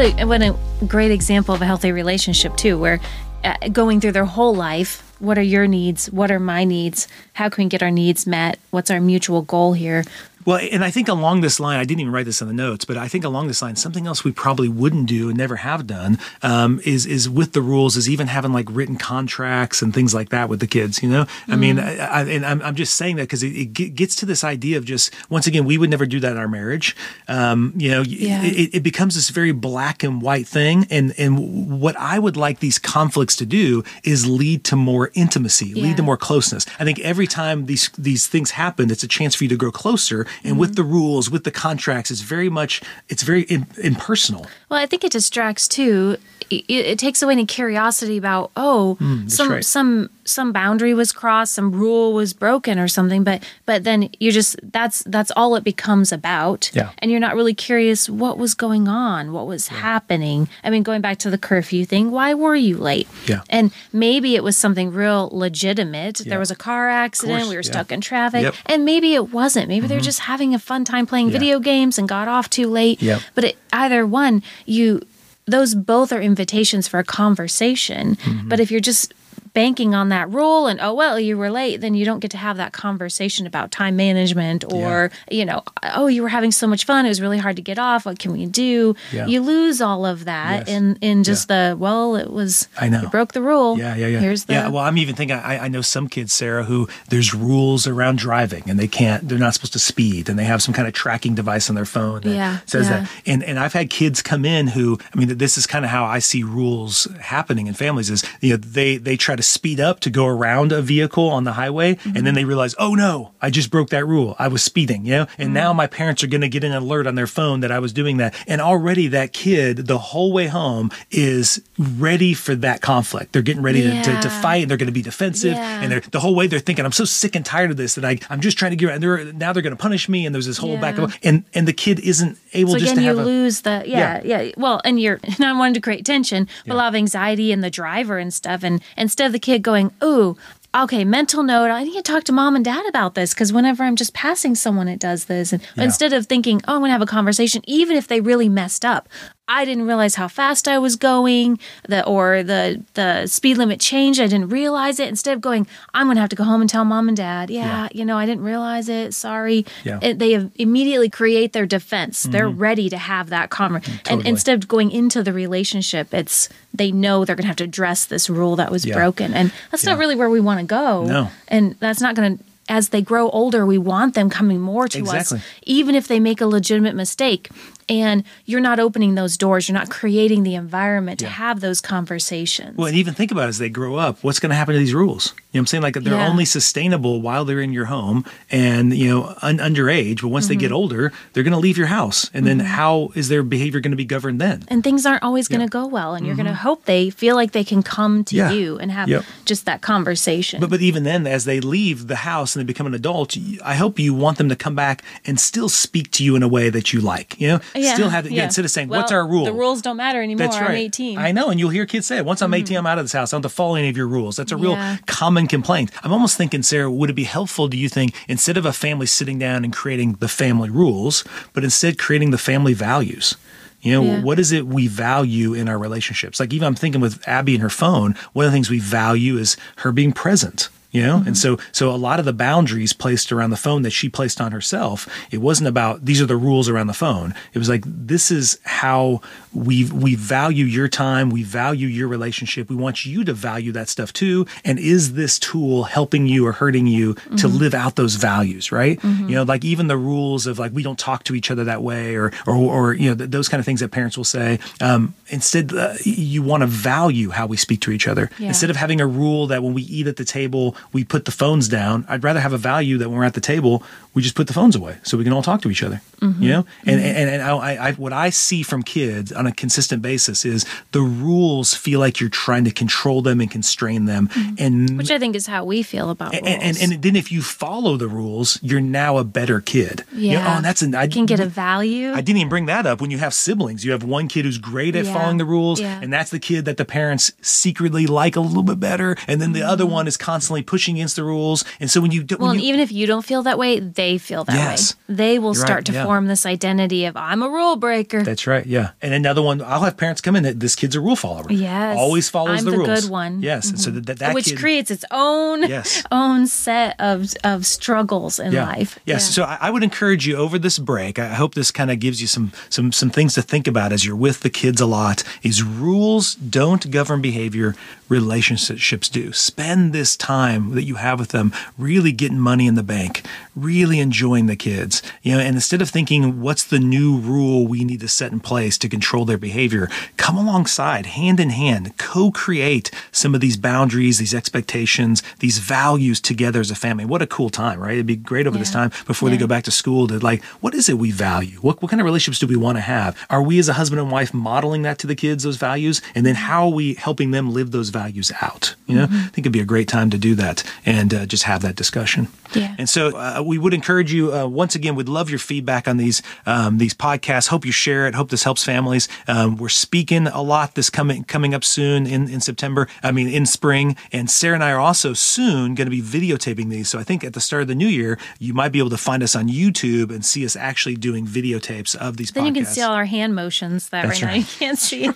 What 0.00 0.18
a 0.18 0.24
what 0.24 0.40
a 0.40 0.56
great 0.86 1.10
example 1.10 1.54
of 1.54 1.60
a 1.60 1.66
healthy 1.66 1.92
relationship 1.92 2.56
too, 2.56 2.78
where 2.78 3.00
uh, 3.44 3.68
going 3.70 4.00
through 4.00 4.12
their 4.12 4.24
whole 4.24 4.54
life, 4.54 5.02
what 5.18 5.36
are 5.36 5.42
your 5.42 5.66
needs? 5.66 6.10
What 6.10 6.30
are 6.30 6.40
my 6.40 6.64
needs? 6.64 7.06
How 7.34 7.50
can 7.50 7.64
we 7.64 7.68
get 7.68 7.82
our 7.82 7.90
needs 7.90 8.26
met? 8.26 8.58
What's 8.70 8.90
our 8.90 8.98
mutual 8.98 9.42
goal 9.42 9.74
here? 9.74 10.04
Well, 10.50 10.68
and 10.72 10.84
I 10.84 10.90
think 10.90 11.06
along 11.08 11.42
this 11.42 11.60
line, 11.60 11.78
I 11.78 11.84
didn't 11.84 12.00
even 12.00 12.12
write 12.12 12.26
this 12.26 12.40
in 12.42 12.48
the 12.48 12.52
notes, 12.54 12.84
but 12.84 12.96
I 12.96 13.06
think 13.06 13.24
along 13.24 13.46
this 13.46 13.62
line, 13.62 13.76
something 13.76 14.06
else 14.08 14.24
we 14.24 14.32
probably 14.32 14.68
wouldn't 14.68 15.06
do 15.06 15.28
and 15.28 15.38
never 15.38 15.56
have 15.56 15.86
done 15.86 16.18
um, 16.42 16.80
is 16.84 17.06
is 17.06 17.28
with 17.30 17.52
the 17.52 17.62
rules 17.62 17.96
is 17.96 18.08
even 18.08 18.26
having 18.26 18.52
like 18.52 18.66
written 18.68 18.96
contracts 18.96 19.80
and 19.80 19.94
things 19.94 20.12
like 20.12 20.30
that 20.30 20.48
with 20.48 20.58
the 20.58 20.66
kids. 20.66 21.04
You 21.04 21.08
know, 21.08 21.26
I 21.46 21.54
mean, 21.54 21.78
I, 21.78 21.98
I, 21.98 22.22
and 22.24 22.44
I'm, 22.44 22.60
I'm 22.62 22.74
just 22.74 22.94
saying 22.94 23.14
that 23.16 23.22
because 23.22 23.44
it, 23.44 23.54
it 23.54 23.94
gets 23.94 24.16
to 24.16 24.26
this 24.26 24.42
idea 24.42 24.76
of 24.76 24.84
just 24.84 25.14
once 25.30 25.46
again, 25.46 25.64
we 25.64 25.78
would 25.78 25.88
never 25.88 26.04
do 26.04 26.18
that 26.18 26.32
in 26.32 26.38
our 26.38 26.48
marriage. 26.48 26.96
Um, 27.28 27.72
you 27.76 27.90
know, 27.92 28.02
Yeah. 28.02 28.42
it, 28.44 28.74
it 28.74 28.82
becomes 28.82 29.14
this 29.14 29.30
very 29.30 29.52
black 29.52 30.02
and 30.02 30.20
white 30.20 30.48
thing, 30.48 30.86
and 30.90 31.14
and 31.16 31.80
what 31.80 31.96
I 31.96 32.18
would 32.18 32.36
like 32.36 32.58
these 32.58 32.78
conflicts 32.80 33.36
to 33.36 33.46
do 33.46 33.84
is 34.02 34.26
lead 34.26 34.64
to 34.64 34.74
more 34.76 35.10
intimacy, 35.14 35.66
Yeah. 35.68 35.84
lead 35.84 35.96
to 35.98 36.02
more 36.02 36.16
closeness. 36.16 36.66
I 36.80 36.84
think 36.84 36.98
every 37.00 37.28
time 37.28 37.66
these 37.66 37.88
these 37.96 38.26
things 38.26 38.50
happen, 38.52 38.90
it's 38.90 39.04
a 39.04 39.08
chance 39.08 39.36
for 39.36 39.44
you 39.44 39.48
to 39.50 39.56
grow 39.56 39.70
closer. 39.70 40.26
And 40.44 40.58
with 40.58 40.70
mm-hmm. 40.70 40.76
the 40.76 40.84
rules, 40.84 41.30
with 41.30 41.44
the 41.44 41.50
contracts, 41.50 42.10
it's 42.10 42.20
very 42.22 42.48
much 42.48 42.82
it's 43.08 43.22
very 43.22 43.42
in, 43.42 43.66
impersonal. 43.82 44.46
Well, 44.68 44.80
I 44.80 44.86
think 44.86 45.04
it 45.04 45.12
distracts 45.12 45.68
too. 45.68 46.16
It, 46.50 46.64
it 46.68 46.98
takes 46.98 47.22
away 47.22 47.32
any 47.32 47.46
curiosity 47.46 48.16
about 48.16 48.50
oh, 48.56 48.96
mm, 49.00 49.30
some 49.30 49.50
right. 49.50 49.64
some 49.64 50.10
some 50.30 50.52
boundary 50.52 50.94
was 50.94 51.12
crossed, 51.12 51.52
some 51.54 51.72
rule 51.72 52.12
was 52.12 52.32
broken 52.32 52.78
or 52.78 52.88
something. 52.88 53.24
But 53.24 53.42
but 53.66 53.84
then 53.84 54.10
you 54.18 54.32
just 54.32 54.56
that's 54.72 55.02
that's 55.04 55.30
all 55.36 55.56
it 55.56 55.64
becomes 55.64 56.12
about. 56.12 56.70
Yeah. 56.74 56.90
And 56.98 57.10
you're 57.10 57.20
not 57.20 57.34
really 57.34 57.54
curious 57.54 58.08
what 58.08 58.38
was 58.38 58.54
going 58.54 58.88
on, 58.88 59.32
what 59.32 59.46
was 59.46 59.68
happening. 59.68 60.48
I 60.64 60.70
mean, 60.70 60.82
going 60.82 61.00
back 61.00 61.18
to 61.18 61.30
the 61.30 61.38
curfew 61.38 61.84
thing, 61.84 62.10
why 62.10 62.34
were 62.34 62.56
you 62.56 62.76
late? 62.78 63.08
Yeah. 63.26 63.42
And 63.50 63.72
maybe 63.92 64.36
it 64.36 64.42
was 64.44 64.56
something 64.56 64.92
real 64.92 65.28
legitimate. 65.32 66.20
Yeah. 66.20 66.30
There 66.30 66.38
was 66.38 66.50
a 66.50 66.56
car 66.56 66.88
accident. 66.88 67.48
we 67.48 67.56
were 67.56 67.62
yeah. 67.62 67.70
stuck 67.70 67.92
in 67.92 68.00
traffic. 68.00 68.42
Yep. 68.42 68.54
Mm-hmm. 68.54 68.72
And 68.72 68.84
maybe 68.84 69.14
it 69.14 69.32
wasn't. 69.32 69.68
Maybe 69.68 69.86
they're 69.86 70.00
just 70.00 70.20
having 70.20 70.54
a 70.54 70.58
fun 70.58 70.84
time 70.84 71.06
playing 71.06 71.28
Yeah. 71.28 71.38
video 71.38 71.60
games 71.60 71.98
and 71.98 72.08
got 72.08 72.28
off 72.28 72.48
too 72.48 72.68
late. 72.68 73.02
Yep. 73.02 73.20
But 73.34 73.44
it, 73.44 73.58
either 73.72 74.06
one, 74.06 74.42
you 74.66 75.00
those 75.46 75.74
both 75.74 76.12
are 76.12 76.20
invitations 76.20 76.86
for 76.86 76.98
a 77.00 77.04
conversation. 77.04 78.16
Mm-hmm. 78.16 78.48
But 78.48 78.60
if 78.60 78.70
you're 78.70 78.80
just 78.80 79.12
banking 79.52 79.94
on 79.94 80.08
that 80.10 80.30
rule 80.30 80.66
and 80.66 80.80
oh 80.80 80.94
well 80.94 81.18
you 81.18 81.36
were 81.36 81.50
late 81.50 81.80
then 81.80 81.94
you 81.94 82.04
don't 82.04 82.20
get 82.20 82.30
to 82.30 82.36
have 82.36 82.56
that 82.56 82.72
conversation 82.72 83.46
about 83.46 83.70
time 83.70 83.96
management 83.96 84.64
or 84.72 85.10
you 85.30 85.44
know 85.44 85.62
oh 85.82 86.06
you 86.06 86.22
were 86.22 86.28
having 86.28 86.52
so 86.52 86.66
much 86.66 86.84
fun 86.84 87.04
it 87.04 87.08
was 87.08 87.20
really 87.20 87.38
hard 87.38 87.56
to 87.56 87.62
get 87.62 87.78
off 87.78 88.06
what 88.06 88.18
can 88.18 88.32
we 88.32 88.46
do 88.46 88.94
Yeah. 89.12 89.26
you 89.26 89.40
lose 89.40 89.80
all 89.80 90.06
of 90.06 90.24
that 90.24 90.66
Yes. 90.66 90.68
in 90.68 90.96
in 91.00 91.24
just 91.24 91.48
the 91.48 91.76
well 91.78 92.16
it 92.16 92.30
was 92.30 92.68
I 92.78 92.88
know. 92.88 93.02
you 93.02 93.08
broke 93.08 93.32
the 93.32 93.42
rule 93.42 93.78
Yeah, 93.78 93.94
yeah, 93.96 94.06
yeah. 94.06 94.20
here's 94.20 94.44
the 94.44 94.52
yeah. 94.54 94.68
Well, 94.68 94.84
I'm 94.84 94.98
even 94.98 95.14
thinking. 95.14 95.36
I, 95.36 95.64
I 95.64 95.68
know 95.68 95.80
some 95.80 96.08
kids, 96.08 96.32
Sara, 96.32 96.64
who 96.64 96.88
there's 97.08 97.34
rules 97.34 97.86
around 97.86 98.18
driving, 98.18 98.64
and 98.68 98.78
they 98.78 98.88
can't. 98.88 99.28
They're 99.28 99.38
not 99.38 99.54
supposed 99.54 99.72
to 99.74 99.78
speed, 99.78 100.28
and 100.28 100.38
they 100.38 100.44
have 100.44 100.62
some 100.62 100.74
kind 100.74 100.86
of 100.88 100.94
tracking 100.94 101.34
device 101.34 101.68
on 101.68 101.74
their 101.76 101.84
phone 101.84 102.20
that 102.22 102.34
Yeah, 102.34 102.58
says 102.66 102.88
yeah. 102.88 103.00
that. 103.00 103.10
And 103.26 103.42
and 103.44 103.58
I've 103.58 103.72
had 103.72 103.90
kids 103.90 104.22
come 104.22 104.44
in 104.44 104.68
who, 104.68 104.98
I 105.14 105.18
mean, 105.18 105.36
this 105.38 105.56
is 105.58 105.66
kind 105.66 105.84
of 105.84 105.90
how 105.90 106.04
I 106.04 106.18
see 106.20 106.42
rules 106.42 107.06
happening 107.20 107.66
in 107.66 107.74
families. 107.74 108.10
Is 108.10 108.24
you 108.40 108.50
know 108.50 108.56
they 108.56 108.96
they 108.96 109.16
try 109.16 109.36
to 109.36 109.39
speed 109.42 109.80
up 109.80 110.00
to 110.00 110.10
go 110.10 110.26
around 110.26 110.72
a 110.72 110.82
vehicle 110.82 111.28
on 111.28 111.44
the 111.44 111.52
highway, 111.52 111.90
and 111.90 111.98
Mm-hmm. 111.98 112.24
then 112.24 112.34
they 112.34 112.44
realize, 112.44 112.74
oh 112.78 112.94
no, 112.94 113.32
I 113.40 113.50
just 113.50 113.70
broke 113.70 113.90
that 113.90 114.06
rule. 114.06 114.36
I 114.38 114.48
was 114.48 114.62
speeding, 114.62 115.04
you 115.06 115.12
know. 115.12 115.26
And 115.38 115.48
Mm-hmm. 115.48 115.52
now 115.54 115.72
my 115.72 115.86
parents 115.86 116.22
are 116.22 116.26
going 116.26 116.40
to 116.42 116.48
get 116.48 116.64
an 116.64 116.72
alert 116.72 117.06
on 117.06 117.14
their 117.14 117.26
phone 117.26 117.60
that 117.60 117.70
I 117.72 117.78
was 117.78 117.92
doing 117.92 118.16
that, 118.18 118.34
and 118.46 118.60
already 118.60 119.08
that 119.08 119.32
kid 119.32 119.86
the 119.86 119.98
whole 119.98 120.32
way 120.32 120.46
home 120.48 120.90
is 121.10 121.62
ready 121.78 122.34
for 122.34 122.54
that 122.56 122.80
conflict. 122.80 123.32
They're 123.32 123.42
getting 123.42 123.62
ready 123.62 123.82
to, 123.82 124.02
to, 124.02 124.20
to 124.22 124.30
fight 124.30 124.62
and 124.62 124.70
they're 124.70 124.76
going 124.78 124.86
to 124.86 124.92
be 124.92 125.02
defensive 125.02 125.52
Yeah. 125.54 125.82
and 125.82 125.90
they're 125.92 126.00
the 126.00 126.20
whole 126.20 126.34
way 126.34 126.46
they're 126.46 126.58
thinking 126.58 126.84
i'm 126.84 126.92
so 126.92 127.04
sick 127.04 127.34
and 127.34 127.44
tired 127.44 127.70
of 127.70 127.76
this 127.76 127.94
that 127.94 128.04
I, 128.04 128.18
i'm 128.28 128.40
just 128.40 128.58
trying 128.58 128.70
to 128.72 128.76
get 128.76 128.90
and 128.90 129.02
they're 129.02 129.32
now 129.32 129.52
they're 129.52 129.62
going 129.62 129.76
to 129.76 129.80
punish 129.80 130.08
me 130.08 130.26
and 130.26 130.34
there's 130.34 130.46
this 130.46 130.58
whole 130.58 130.76
back 130.78 130.96
Yeah. 130.96 131.02
and 131.04 131.12
forth. 131.12 131.18
and 131.24 131.44
and 131.54 131.68
the 131.68 131.72
kid 131.72 132.00
isn't 132.00 132.38
able 132.52 132.72
so 132.72 132.78
just 132.78 132.92
again 132.92 132.96
to 132.96 133.02
you 133.02 133.08
have 133.08 133.18
a 133.18 133.24
lose 133.24 133.60
the 133.62 133.82
yeah, 133.86 134.20
yeah 134.24 134.50
well 134.56 134.80
and 134.84 135.00
you're 135.00 135.20
not 135.38 135.56
wanting 135.56 135.74
to 135.74 135.80
create 135.80 136.04
tension 136.04 136.48
but 136.66 136.74
a 136.74 136.76
lot 136.76 136.88
of 136.88 136.94
anxiety 136.94 137.52
in 137.52 137.60
the 137.60 137.70
driver 137.70 138.18
and 138.18 138.32
stuff 138.34 138.62
and 138.62 138.82
instead 138.96 139.29
of 139.30 139.32
the 139.32 139.38
kid 139.38 139.62
going 139.62 139.92
ooh 140.02 140.36
okay 140.74 141.04
mental 141.04 141.42
note 141.42 141.70
i 141.70 141.82
need 141.84 141.94
to 141.94 142.02
talk 142.02 142.24
to 142.24 142.32
mom 142.32 142.54
and 142.56 142.64
dad 142.64 142.84
about 142.88 143.14
this 143.14 143.32
because 143.32 143.52
whenever 143.52 143.82
i'm 143.84 143.96
just 143.96 144.12
passing 144.12 144.54
someone 144.54 144.88
it 144.88 144.98
does 145.00 145.24
this 145.26 145.52
and 145.52 145.62
Yeah. 145.76 145.84
instead 145.84 146.12
of 146.12 146.26
thinking 146.26 146.60
oh 146.68 146.74
i'm 146.74 146.80
gonna 146.80 146.92
have 146.92 147.02
a 147.02 147.06
conversation 147.06 147.62
even 147.66 147.96
if 147.96 148.06
they 148.08 148.20
really 148.20 148.48
messed 148.48 148.84
up 148.84 149.08
I 149.52 149.64
didn't 149.64 149.86
realize 149.86 150.14
how 150.14 150.28
fast 150.28 150.68
I 150.68 150.78
was 150.78 150.94
going, 150.94 151.58
the 151.88 152.06
or 152.06 152.44
the 152.44 152.82
the 152.94 153.26
speed 153.26 153.56
limit 153.58 153.80
changed. 153.80 154.20
I 154.20 154.28
didn't 154.28 154.48
realize 154.48 155.00
it. 155.00 155.08
Instead 155.08 155.34
of 155.34 155.40
going, 155.40 155.66
I'm 155.92 156.06
gonna 156.06 156.20
have 156.20 156.30
to 156.30 156.36
go 156.36 156.44
home 156.44 156.60
and 156.60 156.70
tell 156.70 156.84
mom 156.84 157.08
and 157.08 157.16
dad. 157.16 157.50
Yeah, 157.50 157.64
Yeah. 157.64 157.88
you 157.92 158.04
know, 158.04 158.16
I 158.16 158.26
didn't 158.26 158.44
realize 158.44 158.88
it. 158.88 159.12
Sorry. 159.12 159.66
Yeah. 159.84 159.98
It- 160.00 160.20
they 160.20 160.32
have 160.32 160.50
immediately 160.54 161.08
create 161.10 161.52
their 161.52 161.66
defense. 161.66 162.22
They're 162.22 162.48
mm-hmm. 162.48 162.58
ready 162.58 162.88
to 162.90 162.96
have 162.98 163.30
that 163.30 163.50
conversation. 163.50 164.00
And 164.08 164.26
instead 164.26 164.62
of 164.62 164.68
going 164.68 164.92
into 164.92 165.22
the 165.22 165.32
relationship, 165.32 166.14
it's 166.14 166.48
they 166.72 166.92
know 166.92 167.24
they're 167.24 167.34
gonna 167.36 167.48
have 167.48 167.56
to 167.56 167.64
address 167.64 168.04
this 168.06 168.30
rule 168.30 168.54
that 168.56 168.70
was 168.70 168.86
Yeah. 168.86 168.94
broken, 168.94 169.34
and 169.34 169.50
that's 169.72 169.84
not 169.84 169.98
really 169.98 170.14
where 170.14 170.30
we 170.30 170.38
want 170.40 170.60
to 170.60 170.66
go. 170.66 171.04
No. 171.04 171.30
and 171.48 171.74
that's 171.80 172.00
not 172.00 172.14
gonna. 172.14 172.38
As 172.68 172.90
they 172.90 173.02
grow 173.02 173.28
older, 173.30 173.66
we 173.66 173.78
want 173.78 174.14
them 174.14 174.30
coming 174.30 174.60
more 174.60 174.86
to 174.86 174.98
Exactly. 174.98 175.38
us, 175.38 175.44
even 175.64 175.96
if 175.96 176.06
they 176.06 176.20
make 176.20 176.40
a 176.40 176.46
legitimate 176.46 176.94
mistake. 176.94 177.50
And 177.90 178.24
you're 178.46 178.60
not 178.60 178.78
opening 178.80 179.16
those 179.16 179.36
doors. 179.36 179.68
You're 179.68 179.76
not 179.78 179.90
creating 179.90 180.44
the 180.44 180.54
environment 180.54 181.18
to 181.20 181.26
have 181.28 181.60
those 181.60 181.80
conversations. 181.80 182.76
well 182.76 182.86
and 182.88 182.96
even 182.96 183.14
think 183.14 183.30
about 183.30 183.48
as 183.48 183.58
they 183.58 183.68
grow 183.68 183.96
up 183.96 184.18
what's 184.22 184.38
going 184.40 184.50
to 184.50 184.56
happen 184.56 184.74
to 184.74 184.78
these 184.78 184.94
rules 184.94 185.24
you 185.26 185.32
know 185.32 185.40
what 185.52 185.60
i'm 185.60 185.66
saying 185.66 185.82
like 185.82 185.94
they're 185.94 186.14
Yeah. 186.14 186.28
only 186.28 186.44
sustainable 186.44 187.20
while 187.20 187.44
they're 187.44 187.60
in 187.60 187.72
your 187.72 187.86
home 187.86 188.24
and 188.50 188.94
you 188.94 189.08
know 189.08 189.34
un- 189.42 189.58
underage 189.58 190.22
but 190.22 190.28
once 190.28 190.46
they 190.48 190.54
Mm-hmm. 190.54 190.60
get 190.60 190.72
older 190.72 191.12
they're 191.32 191.42
going 191.42 191.52
to 191.52 191.58
leave 191.58 191.78
your 191.78 191.86
house 191.88 192.30
and 192.34 192.46
then 192.46 192.60
how 192.60 193.10
is 193.14 193.28
their 193.28 193.42
behavior 193.42 193.80
going 193.80 193.90
to 193.92 193.96
be 193.96 194.04
governed 194.04 194.40
then 194.40 194.64
and 194.68 194.82
things 194.84 195.04
aren't 195.06 195.22
always 195.22 195.48
going 195.48 195.60
to 195.60 195.64
Yeah. 195.66 195.82
go 195.82 195.86
well 195.86 196.14
and 196.14 196.26
you're 196.26 196.36
going 196.36 196.46
to 196.46 196.54
hope 196.54 196.84
they 196.84 197.10
feel 197.10 197.34
like 197.36 197.52
they 197.52 197.64
can 197.64 197.82
come 197.82 198.24
to 198.24 198.36
Yeah. 198.36 198.50
you 198.52 198.78
and 198.78 198.90
have 198.92 199.08
Yep. 199.08 199.24
just 199.44 199.64
that 199.66 199.80
conversation 199.80 200.60
But 200.60 200.70
but 200.70 200.80
even 200.80 201.02
then, 201.04 201.26
as 201.26 201.44
they 201.44 201.60
leave 201.60 202.06
the 202.06 202.16
house 202.30 202.54
and 202.54 202.60
they 202.60 202.66
become 202.66 202.86
an 202.86 202.94
adult, 202.94 203.36
i 203.64 203.74
hope 203.74 203.98
you 203.98 204.12
want 204.14 204.38
them 204.38 204.48
to 204.48 204.56
come 204.56 204.74
back 204.74 205.02
and 205.26 205.38
still 205.40 205.68
speak 205.68 206.10
to 206.12 206.24
you 206.24 206.36
in 206.36 206.42
a 206.42 206.48
way 206.48 206.70
that 206.70 206.92
you 206.92 207.00
like. 207.00 207.38
You 207.40 207.48
know, 207.48 207.60
Yeah, 207.84 207.94
still 207.94 208.08
have, 208.08 208.26
yeah. 208.30 208.38
yeah. 208.38 208.44
instead 208.44 208.64
of 208.64 208.70
saying, 208.70 208.88
Well, 208.88 209.00
what's 209.00 209.12
our 209.12 209.26
rule? 209.26 209.44
The 209.44 209.52
rules 209.52 209.82
don't 209.82 209.96
matter 209.96 210.22
anymore. 210.22 210.46
That's 210.46 210.60
right. 210.60 210.70
I'm 210.70 210.76
18. 210.76 211.18
I 211.18 211.32
know, 211.32 211.48
and 211.50 211.58
you'll 211.58 211.70
hear 211.70 211.86
kids 211.86 212.06
say 212.06 212.18
it. 212.18 212.24
Once 212.24 212.42
I'm 212.42 212.48
mm-hmm. 212.48 212.62
18, 212.62 212.76
I'm 212.78 212.86
out 212.86 212.98
of 212.98 213.04
this 213.04 213.12
house. 213.12 213.32
I 213.32 213.36
don't 213.36 213.44
have 213.44 213.50
to 213.52 213.54
follow 213.56 213.74
any 213.74 213.88
of 213.88 213.96
your 213.96 214.06
rules. 214.08 214.36
That's 214.36 214.52
a 214.52 214.56
real 214.56 214.72
Yeah. 214.72 214.98
common 215.06 215.46
complaint. 215.46 215.90
I'm 216.02 216.12
almost 216.12 216.36
thinking, 216.36 216.62
Sara, 216.62 216.90
would 216.90 217.10
it 217.10 217.14
be 217.14 217.24
helpful, 217.24 217.68
do 217.68 217.76
you 217.76 217.88
think, 217.88 218.14
instead 218.28 218.56
of 218.56 218.64
a 218.66 218.72
family 218.72 219.06
sitting 219.06 219.38
down 219.38 219.64
and 219.64 219.72
creating 219.72 220.14
the 220.20 220.28
family 220.28 220.70
rules, 220.70 221.24
but 221.52 221.64
instead 221.64 221.98
creating 221.98 222.30
the 222.30 222.38
family 222.38 222.74
values? 222.74 223.36
You 223.82 223.92
know, 223.92 224.02
Yeah. 224.02 224.20
what 224.20 224.38
is 224.38 224.52
it 224.52 224.66
we 224.66 224.86
value 224.88 225.54
in 225.54 225.68
our 225.68 225.78
relationships? 225.78 226.38
Like, 226.38 226.52
even 226.52 226.66
I'm 226.66 226.74
thinking 226.74 227.00
with 227.00 227.26
Abby 227.26 227.54
and 227.54 227.62
her 227.62 227.70
phone, 227.70 228.14
one 228.34 228.44
of 228.44 228.52
the 228.52 228.54
things 228.56 228.68
we 228.68 228.78
value 228.78 229.38
is 229.38 229.56
her 229.76 229.90
being 229.90 230.12
present. 230.12 230.68
You 230.92 231.02
know, 231.02 231.22
and 231.24 231.38
so 231.38 231.56
so 231.70 231.90
a 231.90 231.96
lot 231.96 232.18
of 232.18 232.24
the 232.24 232.32
boundaries 232.32 232.92
placed 232.92 233.30
around 233.30 233.50
the 233.50 233.56
phone 233.56 233.82
that 233.82 233.90
she 233.92 234.08
placed 234.08 234.40
on 234.40 234.50
herself, 234.50 235.08
it 235.30 235.38
wasn't 235.38 235.68
about 235.68 236.04
these 236.04 236.20
are 236.20 236.26
the 236.26 236.36
rules 236.36 236.68
around 236.68 236.88
the 236.88 236.94
phone. 236.94 237.32
It 237.54 237.58
was 237.58 237.68
like 237.68 237.82
this 237.86 238.30
is 238.32 238.58
how 238.64 239.20
we 239.54 239.84
we 239.90 240.16
value 240.16 240.64
your 240.64 240.88
time, 240.88 241.30
we 241.30 241.42
value 241.44 241.86
your 241.86 242.08
relationship. 242.08 242.68
We 242.68 242.74
want 242.76 243.04
you 243.06 243.22
to 243.24 243.32
value 243.32 243.70
that 243.72 243.88
stuff 243.88 244.12
too. 244.12 244.46
And 244.64 244.78
is 244.80 245.14
this 245.14 245.38
tool 245.38 245.84
helping 245.84 246.26
you 246.26 246.44
or 246.46 246.52
hurting 246.52 246.88
you 246.88 247.14
to 247.36 247.46
live 247.46 247.72
out 247.74 247.94
those 247.96 248.16
values? 248.16 248.72
Right? 248.72 249.02
You 249.04 249.36
know, 249.36 249.42
like 249.44 249.64
even 249.64 249.86
the 249.86 249.96
rules 249.96 250.46
of 250.48 250.58
like 250.58 250.72
we 250.72 250.82
don't 250.82 250.98
talk 250.98 251.22
to 251.24 251.34
each 251.36 251.50
other 251.52 251.64
that 251.64 251.82
way, 251.82 252.16
or 252.16 252.32
or 252.48 252.56
or 252.56 252.94
you 252.94 253.10
know 253.10 253.14
th- 253.14 253.30
those 253.30 253.48
kind 253.48 253.60
of 253.60 253.64
things 253.64 253.78
that 253.80 253.90
parents 253.92 254.16
will 254.16 254.24
say. 254.24 254.58
Um, 254.80 255.14
instead, 255.28 255.72
uh, 255.72 255.94
you 256.04 256.42
want 256.42 256.62
to 256.62 256.66
value 256.66 257.30
how 257.30 257.46
we 257.46 257.56
speak 257.56 257.80
to 257.82 257.92
each 257.92 258.08
other 258.08 258.28
Yeah. 258.38 258.48
instead 258.48 258.70
of 258.70 258.76
having 258.76 259.00
a 259.00 259.06
rule 259.06 259.46
that 259.48 259.62
when 259.62 259.72
we 259.74 259.82
eat 259.82 260.06
at 260.08 260.16
the 260.16 260.24
table 260.24 260.74
we 260.92 261.04
put 261.04 261.24
the 261.24 261.32
phones 261.32 261.68
down. 261.68 262.04
I'd 262.08 262.24
rather 262.24 262.40
have 262.40 262.52
a 262.52 262.58
value 262.58 262.98
that 262.98 263.08
when 263.08 263.18
we're 263.18 263.24
at 263.24 263.34
the 263.34 263.40
table 263.40 263.82
we 264.12 264.22
just 264.22 264.34
put 264.34 264.48
the 264.48 264.52
phones 264.52 264.74
away 264.74 264.98
so 265.04 265.16
we 265.16 265.22
can 265.24 265.32
all 265.32 265.42
talk 265.42 265.62
to 265.62 265.70
each 265.70 265.82
other. 265.84 266.02
Mm-hmm. 266.20 266.42
You 266.42 266.48
know, 266.50 266.66
and 266.84 267.00
mm-hmm. 267.00 267.16
and 267.18 267.30
and 267.30 267.42
I, 267.42 267.88
I 267.88 267.92
what 267.92 268.12
I 268.12 268.30
see 268.30 268.62
from 268.62 268.82
kids 268.82 269.32
on 269.32 269.46
a 269.46 269.52
consistent 269.52 270.02
basis 270.02 270.44
is 270.44 270.66
the 270.92 271.00
rules 271.00 271.74
feel 271.74 272.00
like 272.00 272.20
you're 272.20 272.28
trying 272.28 272.64
to 272.64 272.70
control 272.70 273.22
them 273.22 273.40
and 273.40 273.50
constrain 273.50 274.04
them, 274.04 274.28
mm-hmm. 274.28 274.54
and 274.58 274.98
Which 274.98 275.10
I 275.10 275.18
think 275.18 275.34
is 275.36 275.46
how 275.46 275.64
we 275.64 275.82
feel 275.82 276.10
about 276.10 276.34
and, 276.34 276.44
rules. 276.44 276.80
and 276.82 276.92
and 276.92 277.02
then 277.02 277.16
if 277.16 277.30
you 277.32 277.40
follow 277.40 277.96
the 277.96 278.08
rules, 278.08 278.58
you're 278.62 278.80
now 278.80 279.16
a 279.16 279.24
better 279.24 279.60
kid. 279.60 280.04
You 280.12 280.32
know, 280.32 280.38
oh, 280.38 280.42
Yeah. 280.42 280.52
oh, 280.52 280.56
and 280.56 280.64
that's 280.64 280.82
an 280.82 280.94
I 280.94 281.06
can 281.06 281.24
get 281.26 281.40
a 281.40 281.46
value. 281.46 282.12
I 282.12 282.20
didn't 282.20 282.38
even 282.38 282.48
bring 282.50 282.66
that 282.66 282.84
up. 282.86 283.00
When 283.00 283.10
you 283.10 283.18
have 283.18 283.32
siblings, 283.32 283.84
you 283.84 283.92
have 283.92 284.02
one 284.04 284.28
kid 284.28 284.44
who's 284.44 284.58
great 284.58 284.96
at 284.96 285.06
Yeah. 285.06 285.14
following 285.14 285.38
the 285.38 285.44
rules, 285.46 285.80
Yeah. 285.80 286.00
and 286.02 286.12
that's 286.12 286.30
the 286.30 286.40
kid 286.40 286.64
that 286.66 286.76
the 286.76 286.84
parents 286.84 287.32
secretly 287.40 288.06
like 288.06 288.36
a 288.36 288.40
little 288.40 288.62
bit 288.64 288.80
better, 288.80 289.16
and 289.26 289.40
then 289.40 289.52
the 289.52 289.62
other 289.62 289.84
Mm-hmm. 289.84 289.92
one 289.94 290.08
is 290.08 290.16
constantly 290.18 290.62
pushing 290.70 290.94
against 290.96 291.16
the 291.16 291.24
rules. 291.24 291.64
And 291.80 291.90
so 291.90 292.00
when 292.00 292.12
you 292.12 292.22
do, 292.22 292.36
well, 292.38 292.50
when 292.50 292.60
you, 292.60 292.66
even 292.68 292.78
if 292.80 292.92
you 292.92 293.06
don't 293.06 293.24
feel 293.24 293.42
that 293.42 293.58
way, 293.58 293.80
they 293.80 294.18
feel 294.18 294.44
that 294.44 294.54
Yes. 294.54 294.94
way. 295.08 295.16
They 295.16 295.38
will 295.40 295.54
You're 295.54 295.62
right, 295.62 295.68
start 295.68 295.84
to 295.86 295.92
yeah. 295.92 296.04
form 296.04 296.26
this 296.28 296.46
identity 296.46 297.04
of 297.06 297.16
I'm 297.16 297.42
a 297.42 297.48
rule 297.48 297.74
breaker. 297.76 298.22
that's 298.22 298.46
right, 298.46 298.64
yeah. 298.64 298.90
And 299.02 299.12
another 299.12 299.42
one, 299.42 299.60
I'll 299.62 299.80
have 299.82 299.96
parents 299.96 300.20
come 300.20 300.36
in 300.36 300.44
that 300.44 300.60
this 300.60 300.76
kid's 300.76 300.94
a 300.94 301.00
rule 301.00 301.16
follower. 301.16 301.50
Yes. 301.50 301.98
always 301.98 302.28
follows 302.30 302.58
I'm 302.60 302.64
the, 302.64 302.70
the 302.70 302.78
rules. 302.78 303.00
good 303.02 303.10
one. 303.10 303.32
Mm-hmm. 303.34 303.50
Yes, 303.50 303.68
and 303.70 303.80
so 303.80 303.90
that 303.90 304.18
that, 304.20 304.34
which 304.34 304.50
kid, 304.50 304.58
creates 304.58 304.90
its 304.90 305.04
own 305.10 305.62
Yes. 305.68 306.04
own 306.12 306.46
set 306.46 306.94
of 307.00 307.34
of 307.42 307.66
struggles 307.66 308.38
in 308.38 308.52
yeah. 308.52 308.66
life. 308.66 308.98
Yes. 309.04 309.34
So 309.34 309.42
I, 309.42 309.58
I 309.66 309.70
would 309.70 309.82
encourage 309.82 310.26
you 310.28 310.36
over 310.36 310.56
this 310.58 310.78
break. 310.78 311.18
I 311.18 311.34
hope 311.34 311.54
this 311.54 311.70
kind 311.72 311.90
of 311.90 311.98
gives 311.98 312.20
you 312.22 312.28
some 312.28 312.52
some 312.68 312.92
some 312.92 313.10
things 313.10 313.34
to 313.34 313.42
think 313.42 313.66
about 313.66 313.92
as 313.92 314.06
you're 314.06 314.14
with 314.26 314.40
the 314.40 314.50
kids 314.50 314.80
a 314.80 314.86
lot. 314.86 315.24
Is 315.42 315.62
rules 315.64 316.34
don't 316.36 316.88
govern 316.90 317.20
behavior, 317.20 317.74
relationships 318.08 319.08
do. 319.08 319.32
Spend 319.32 319.92
this 319.92 320.16
time 320.16 320.59
that 320.74 320.84
you 320.84 320.96
have 320.96 321.18
with 321.18 321.30
them 321.30 321.52
really 321.78 322.12
getting 322.12 322.38
money 322.38 322.66
in 322.66 322.74
the 322.74 322.82
bank, 322.82 323.24
really 323.56 324.00
enjoying 324.00 324.46
the 324.46 324.56
kids. 324.56 325.02
You 325.22 325.34
know, 325.34 325.40
and 325.40 325.54
instead 325.56 325.82
of 325.82 325.90
thinking 325.90 326.40
what's 326.40 326.64
the 326.64 326.78
new 326.78 327.18
rule 327.18 327.66
we 327.66 327.84
need 327.84 328.00
to 328.00 328.08
set 328.08 328.32
in 328.32 328.40
place 328.40 328.78
to 328.78 328.88
control 328.88 329.24
their 329.24 329.38
behavior, 329.38 329.88
come 330.16 330.36
alongside, 330.36 331.06
hand 331.06 331.40
in 331.40 331.50
hand, 331.50 331.96
co-create 331.98 332.90
some 333.12 333.34
of 333.34 333.40
these 333.40 333.56
boundaries, 333.56 334.18
these 334.18 334.34
expectations, 334.34 335.22
these 335.38 335.58
values 335.58 336.20
together 336.20 336.60
as 336.60 336.70
a 336.70 336.74
family. 336.74 337.04
What 337.04 337.22
a 337.22 337.26
cool 337.26 337.50
time, 337.50 337.80
right? 337.80 337.94
It'd 337.94 338.06
be 338.06 338.16
great 338.16 338.46
over 338.46 338.58
this 338.58 338.70
time 338.70 338.90
before 339.06 339.30
they 339.30 339.36
go 339.36 339.46
back 339.46 339.64
to 339.64 339.70
school 339.70 340.06
to 340.08 340.18
like, 340.18 340.42
what 340.60 340.74
is 340.74 340.88
it 340.88 340.98
we 340.98 341.10
value? 341.10 341.58
What, 341.58 341.82
what 341.82 341.90
kind 341.90 342.00
of 342.00 342.04
relationships 342.04 342.40
do 342.40 342.46
we 342.46 342.56
want 342.56 342.76
to 342.76 342.82
have? 342.82 343.16
Are 343.30 343.42
we 343.42 343.58
as 343.58 343.68
a 343.68 343.74
husband 343.74 344.00
and 344.00 344.10
wife 344.10 344.34
modeling 344.34 344.82
that 344.82 344.98
to 345.00 345.06
the 345.06 345.14
kids, 345.14 345.44
those 345.44 345.56
values? 345.56 346.02
And 346.14 346.24
then 346.26 346.34
how 346.34 346.64
are 346.64 346.72
we 346.72 346.94
helping 346.94 347.30
them 347.30 347.52
live 347.52 347.70
those 347.70 347.90
values 347.90 348.32
out? 348.40 348.74
You 348.86 348.96
know, 348.96 349.06
mm-hmm. 349.06 349.16
I 349.16 349.28
think 349.28 349.38
it'd 349.38 349.52
be 349.52 349.60
a 349.60 349.64
great 349.64 349.88
time 349.88 350.10
to 350.10 350.18
do 350.18 350.34
that 350.34 350.49
and 350.86 351.12
uh, 351.14 351.26
just 351.26 351.44
have 351.44 351.62
that 351.62 351.76
discussion. 351.76 352.28
Yeah. 352.54 352.74
And 352.78 352.88
so 352.88 353.16
uh, 353.16 353.42
we 353.44 353.58
would 353.58 353.74
encourage 353.74 354.12
you 354.12 354.34
uh, 354.34 354.46
once 354.46 354.74
again. 354.74 354.94
We'd 354.94 355.08
love 355.08 355.30
your 355.30 355.38
feedback 355.38 355.88
on 355.88 355.96
these 355.96 356.22
um, 356.46 356.78
these 356.78 356.94
podcasts. 356.94 357.48
Hope 357.48 357.64
you 357.64 357.72
share 357.72 358.06
it. 358.06 358.14
Hope 358.14 358.30
this 358.30 358.44
helps 358.44 358.64
families. 358.64 359.08
Um, 359.28 359.56
we're 359.56 359.68
speaking 359.68 360.26
a 360.26 360.42
lot 360.42 360.74
this 360.74 360.90
coming 360.90 361.24
coming 361.24 361.54
up 361.54 361.64
soon 361.64 362.06
in 362.06 362.28
in 362.28 362.40
September. 362.40 362.88
I 363.02 363.12
mean 363.12 363.28
in 363.28 363.46
spring. 363.46 363.96
And 364.12 364.30
Sara 364.30 364.54
and 364.54 364.64
I 364.64 364.72
are 364.72 364.80
also 364.80 365.12
soon 365.12 365.74
going 365.74 365.86
to 365.86 365.90
be 365.90 366.02
videotaping 366.02 366.70
these. 366.70 366.88
So 366.88 366.98
I 366.98 367.02
think 367.02 367.24
at 367.24 367.34
the 367.34 367.40
start 367.40 367.62
of 367.62 367.68
the 367.68 367.74
new 367.74 367.88
year, 367.88 368.18
you 368.38 368.54
might 368.54 368.70
be 368.70 368.78
able 368.78 368.90
to 368.90 368.96
find 368.96 369.22
us 369.22 369.34
on 369.34 369.48
YouTube 369.48 370.10
and 370.10 370.24
see 370.24 370.44
us 370.44 370.56
actually 370.56 370.96
doing 370.96 371.26
videotapes 371.26 371.94
of 371.96 372.16
these. 372.16 372.30
Then 372.30 372.44
podcasts. 372.44 372.46
you 372.46 372.54
can 372.54 372.64
see 372.66 372.82
all 372.82 372.94
our 372.94 373.04
hand 373.04 373.34
motions 373.34 373.88
that 373.90 374.06
That's 374.06 374.22
right, 374.22 374.30
now 374.30 374.34
you 374.36 374.44
can't 374.44 374.78
see. 374.78 375.10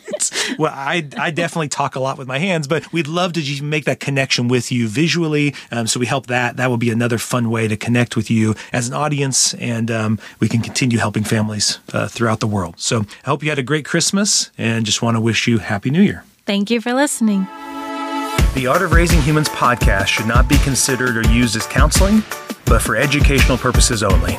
well, 0.58 0.72
I, 0.74 1.08
I 1.18 1.30
definitely 1.30 1.68
talk 1.68 1.96
a 1.96 2.00
lot 2.00 2.18
with 2.18 2.28
my 2.28 2.38
hands, 2.38 2.66
but 2.66 2.90
we'd 2.92 3.06
love 3.06 3.32
to 3.34 3.42
just 3.42 3.62
make 3.62 3.84
that 3.84 4.00
connection 4.00 4.48
with 4.48 4.72
you 4.72 4.88
visually. 4.88 5.54
Um, 5.70 5.86
so 5.86 6.00
we 6.00 6.06
help 6.06 6.26
that. 6.26 6.56
That 6.56 6.68
will 6.68 6.76
be 6.76 6.90
another 6.90 7.18
fun 7.24 7.50
way 7.50 7.66
to 7.68 7.76
connect 7.76 8.16
with 8.16 8.30
you 8.30 8.54
as 8.72 8.88
an 8.88 8.94
audience, 8.94 9.54
and 9.54 9.90
um, 9.90 10.18
we 10.40 10.48
can 10.48 10.60
continue 10.60 10.98
helping 10.98 11.24
families 11.24 11.78
uh, 11.92 12.06
throughout 12.08 12.40
the 12.40 12.46
world. 12.46 12.74
So 12.78 13.00
I 13.24 13.30
hope 13.30 13.42
you 13.42 13.48
had 13.48 13.58
a 13.58 13.62
great 13.62 13.84
Christmas, 13.84 14.50
and 14.58 14.86
just 14.86 15.02
want 15.02 15.16
to 15.16 15.20
wish 15.20 15.46
you 15.46 15.58
Happy 15.58 15.90
New 15.90 16.02
Year. 16.02 16.24
Thank 16.46 16.70
you 16.70 16.80
for 16.80 16.92
listening. 16.92 17.46
The 18.54 18.68
Art 18.68 18.82
of 18.82 18.92
Raising 18.92 19.20
Humans 19.22 19.48
podcast 19.48 20.06
should 20.06 20.26
not 20.26 20.48
be 20.48 20.58
considered 20.58 21.16
or 21.16 21.28
used 21.32 21.56
as 21.56 21.66
counseling, 21.66 22.22
but 22.66 22.80
for 22.80 22.94
educational 22.94 23.58
purposes 23.58 24.02
only. 24.02 24.38